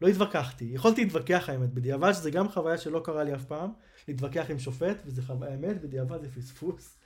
לא 0.00 0.08
התווכחתי. 0.08 0.64
יכולתי 0.72 1.04
להתווכח 1.04 1.44
האמת, 1.48 1.74
בדיעבד 1.74 2.12
שזה 2.12 2.30
גם 2.30 2.48
חוויה 2.48 2.78
שלא 2.78 3.00
קרה 3.04 3.24
לי 3.24 3.34
אף 3.34 3.44
פעם, 3.44 3.70
להתווכח 4.08 4.46
עם 4.48 4.58
שופט, 4.58 4.96
וזה 5.06 5.22
חוויה 5.22 5.54
אמת, 5.54 5.82
בדיעבד 5.82 6.22
זה 6.22 6.28
פספוס. 6.28 6.96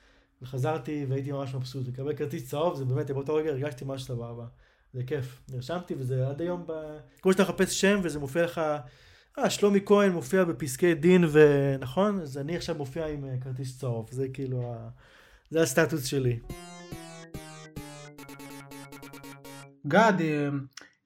וחזרתי 0.43 1.07
והייתי 1.09 1.33
ממש 1.33 1.55
מבסוט, 1.55 1.89
לקבל 1.89 2.15
כרטיס 2.17 2.49
צהוב, 2.49 2.77
זה 2.77 2.85
באמת, 2.85 3.11
באותו 3.11 3.35
רגע 3.35 3.51
הרגשתי 3.51 3.85
ממש 3.85 4.05
סבבה. 4.05 4.47
זה 4.97 5.03
כיף. 5.07 5.41
נרשמתי 5.53 5.95
וזה 5.99 6.29
עד 6.29 6.41
היום, 6.41 6.65
ב... 6.67 6.73
כמו 7.23 7.33
שאתה 7.33 7.43
מחפש 7.43 7.81
שם 7.81 8.01
וזה 8.03 8.19
מופיע 8.19 8.45
לך, 8.45 8.61
אה, 9.39 9.51
שלומי 9.51 9.81
כהן 9.87 10.13
מופיע 10.13 10.45
בפסקי 10.45 10.95
דין 10.95 11.25
ונכון? 11.33 12.21
אז 12.21 12.39
אני 12.39 12.57
עכשיו 12.57 12.75
מופיע 12.75 13.07
עם 13.07 13.25
אה, 13.25 13.35
כרטיס 13.41 13.79
צהוב, 13.79 14.09
זה 14.11 14.27
כאילו, 14.33 14.73
ה... 14.73 14.89
זה 15.51 15.63
הסטטוס 15.63 16.05
שלי. 16.05 16.39
גד, 19.87 20.13
אה, 20.21 20.49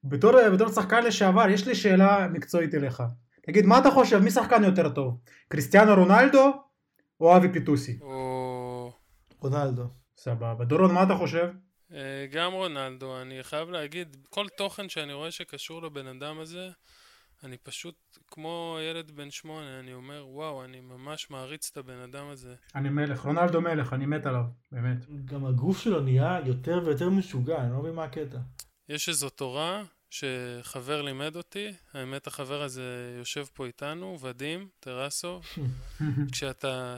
בתור 0.05 0.51
בתור 0.53 0.69
שחקן 0.69 1.05
לשעבר, 1.05 1.49
יש 1.49 1.67
לי 1.67 1.75
שאלה 1.75 2.29
מקצועית 2.29 2.75
אליך. 2.75 3.03
תגיד, 3.43 3.67
מה 3.67 3.79
אתה 3.79 3.91
חושב, 3.91 4.19
מי 4.19 4.31
שחקן 4.31 4.65
יותר 4.65 4.89
טוב? 4.89 5.19
קריסטיאנו 5.49 5.95
רונלדו 5.95 6.53
או 7.21 7.37
אבי 7.37 7.53
פיטוסי? 7.53 7.99
או... 8.03 8.93
רונלדו. 9.41 9.85
סבבה. 10.17 10.65
דורון, 10.65 10.95
מה 10.95 11.03
אתה 11.03 11.15
חושב? 11.15 11.49
אה, 11.93 12.27
גם 12.31 12.53
רונלדו, 12.53 13.21
אני 13.21 13.43
חייב 13.43 13.71
להגיד, 13.71 14.17
כל 14.31 14.47
תוכן 14.57 14.89
שאני 14.89 15.13
רואה 15.13 15.31
שקשור 15.31 15.83
לבן 15.83 16.07
אדם 16.07 16.39
הזה, 16.39 16.71
אני 17.45 17.57
פשוט 17.59 18.19
כמו 18.31 18.79
ילד 18.91 19.11
בן 19.11 19.31
שמונה, 19.31 19.81
אני 19.81 19.93
אומר, 19.93 20.27
וואו, 20.29 20.65
אני 20.65 20.81
ממש 20.81 21.31
מעריץ 21.31 21.69
את 21.73 21.77
הבן 21.77 21.99
אדם 21.99 22.27
הזה. 22.29 22.55
אני 22.75 22.89
מלך, 22.89 23.21
רונלדו 23.21 23.61
מלך, 23.61 23.93
אני 23.93 24.07
מת 24.07 24.27
עליו, 24.27 24.45
באמת. 24.73 24.97
גם 25.25 25.47
הגוף 25.47 25.81
שלו 25.81 26.01
נהיה 26.01 26.39
יותר 26.47 26.81
ויותר 26.85 27.11
משוגע, 27.11 27.61
אני 27.61 27.73
לא 27.73 27.79
מבין 27.79 27.95
מה 27.95 28.05
הקטע. 28.05 28.39
יש 28.89 29.09
איזו 29.09 29.31
תורה 29.31 29.83
שחבר 30.11 31.03
לימד 31.03 31.37
אותי, 31.37 31.73
האמת 31.93 32.27
החבר 32.27 32.63
הזה 32.63 33.17
יושב 33.19 33.45
פה 33.55 33.67
איתנו, 33.67 34.19
ודים, 34.21 34.69
טרסוב, 34.81 35.47
כשאתה 36.33 36.97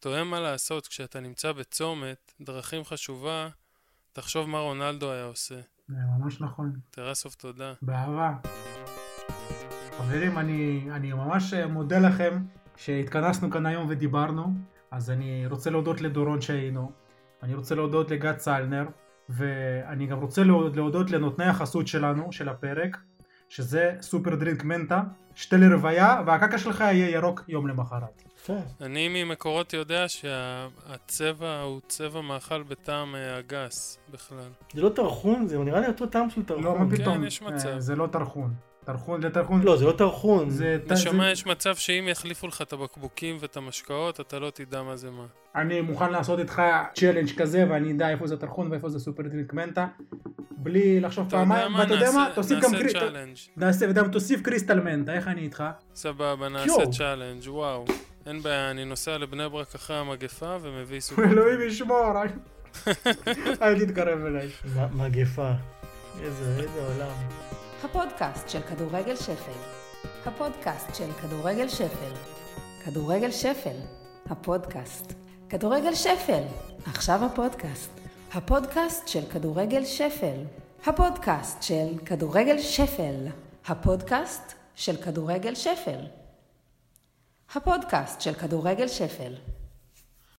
תוהה 0.00 0.24
מה 0.24 0.40
לעשות, 0.40 0.86
כשאתה 0.86 1.20
נמצא 1.20 1.52
בצומת, 1.52 2.32
דרכים 2.40 2.84
חשובה, 2.84 3.48
תחשוב 4.14 4.48
מה 4.48 4.58
רונלדו 4.58 5.12
היה 5.12 5.24
עושה. 5.24 5.54
זה 5.88 5.96
ממש 6.18 6.40
נכון. 6.40 6.72
טרסוב, 6.90 7.32
תודה. 7.38 7.72
באהבה. 7.82 8.32
חברים, 9.98 10.38
אני, 10.38 10.88
אני 10.90 11.12
ממש 11.12 11.54
מודה 11.54 11.98
לכם 11.98 12.42
שהתכנסנו 12.76 13.50
כאן 13.50 13.66
היום 13.66 13.86
ודיברנו. 13.88 14.54
אז 14.90 15.10
אני 15.10 15.46
רוצה 15.46 15.70
להודות 15.70 16.00
לדורון 16.00 16.40
שהיינו, 16.40 16.92
אני 17.42 17.54
רוצה 17.54 17.74
להודות 17.74 18.10
לגד 18.10 18.36
צלנר, 18.36 18.86
ואני 19.28 20.06
גם 20.06 20.18
רוצה 20.18 20.44
להודות 20.74 21.10
לנותני 21.10 21.44
החסות 21.44 21.86
שלנו, 21.86 22.32
של 22.32 22.48
הפרק, 22.48 22.96
שזה 23.48 23.92
סופר 24.00 24.34
דרינק 24.34 24.64
מנטה, 24.64 25.02
שתה 25.34 25.56
לרוויה, 25.56 26.22
והקקה 26.26 26.58
שלך 26.58 26.80
יהיה 26.80 27.10
ירוק 27.10 27.44
יום 27.48 27.68
למחרת. 27.68 28.22
יפה. 28.44 28.52
אני 28.80 29.24
ממקורות 29.24 29.72
יודע 29.72 30.08
שהצבע 30.08 31.60
הוא 31.60 31.80
צבע 31.88 32.20
מאכל 32.20 32.62
בטעם 32.62 33.14
אה, 33.14 33.36
הגס 33.36 33.98
בכלל. 34.10 34.48
זה 34.74 34.82
לא 34.82 34.88
טרחון, 34.88 35.48
זה 35.48 35.58
נראה 35.58 35.80
לי 35.80 35.86
אותו 35.86 36.06
טעם 36.06 36.30
של 36.30 36.44
טרחון. 36.44 36.64
לא, 36.64 36.78
מה 36.78 36.96
פתאום, 36.96 37.18
כן, 37.18 37.24
יש 37.24 37.42
מצב. 37.42 37.68
אה, 37.68 37.80
זה 37.80 37.96
לא 37.96 38.06
טרחון. 38.06 38.54
טרחון 38.84 39.22
לטרחון, 39.24 39.62
לא, 39.62 39.76
זה 39.76 39.84
לא 39.84 39.92
טרחון. 39.92 40.50
זה, 40.50 40.78
נשמה, 40.90 41.24
זה, 41.24 41.30
יש 41.30 41.46
מצב 41.46 41.74
שאם 41.76 42.04
יחליפו 42.10 42.46
לך 42.46 42.62
את 42.62 42.72
הבקבוקים 42.72 43.36
ואת 43.40 43.56
המשקאות, 43.56 44.20
אתה 44.20 44.38
לא 44.38 44.50
תדע 44.50 44.82
מה 44.82 44.96
זה 44.96 45.10
מה. 45.10 45.24
אני 45.54 45.80
מוכן 45.80 46.12
לעשות 46.12 46.38
איתך 46.38 46.62
challenge 46.94 47.36
כזה 47.36 47.64
ואני 47.70 47.92
אדע 47.92 48.08
איפה 48.10 48.26
זה 48.26 48.36
טרחון 48.36 48.70
ואיפה 48.70 48.88
זה 48.88 48.98
סופר 48.98 49.22
דרינק 49.22 49.52
מנטה 49.52 49.86
בלי 50.50 51.00
לחשוב 51.00 51.30
פעמיים 51.30 51.72
מה, 51.72 51.78
ואתה 51.80 51.94
יודע 51.94 52.10
מה 52.10 52.18
נעשה- 52.22 52.34
תוסיף 52.34 52.58
גם 52.64 52.70
challenge. 52.92 53.36
נעשה 53.56 53.86
וגם 53.90 54.10
תוסיף 54.10 54.40
קריסטל 54.42 54.80
מנטה 54.80 55.12
איך 55.12 55.28
אני 55.28 55.40
איתך 55.40 55.64
סבבה, 55.94 56.48
נעשה. 56.48 56.86
challenge, 56.98 57.42
וואו. 57.48 57.84
אין 58.26 58.42
בעיה, 58.42 58.70
אני 58.70 58.84
נוסע 58.84 59.18
לבני 59.18 59.48
ברק 59.48 59.74
אחרי 59.74 59.96
המגפה 59.96 60.56
ומביא 60.62 61.00
סופר. 61.00 61.22
אלוהים 61.32 61.60
ישמור 61.60 62.12
אל 63.62 63.86
תתקרב 63.86 64.24
אליי. 64.26 64.48
מגפה. 64.92 65.50
איזה, 66.22 66.56
איזה 66.62 66.80
עולם. 66.94 67.53
הפודקאסט 67.84 68.48
של 68.48 68.62
כדורגל 68.62 69.16
שפל. 69.16 69.60
הפודקאסט 70.26 70.94
של 70.94 71.12
כדורגל 71.22 71.68
שפל. 71.68 72.12
כדורגל 72.84 73.30
שפל. 73.30 73.76
הפודקאסט. 74.26 75.12
כדורגל 75.48 75.94
שפל. 75.94 76.42
עכשיו 76.86 77.24
הפודקאסט. 77.24 77.90
הפודקאסט 78.32 79.08
של 79.08 79.26
כדורגל 79.32 79.84
שפל. 79.84 80.44
הפודקאסט 80.86 81.62
של 81.62 81.98
כדורגל 82.06 82.58
שפל. 82.58 83.26
הפודקאסט 83.66 84.54
של 84.74 84.96
כדורגל 84.96 85.54
שפל. 85.54 86.00
הפודקאסט 87.54 88.20
של 88.20 88.34
כדורגל 88.34 88.88
שפל. 88.88 89.34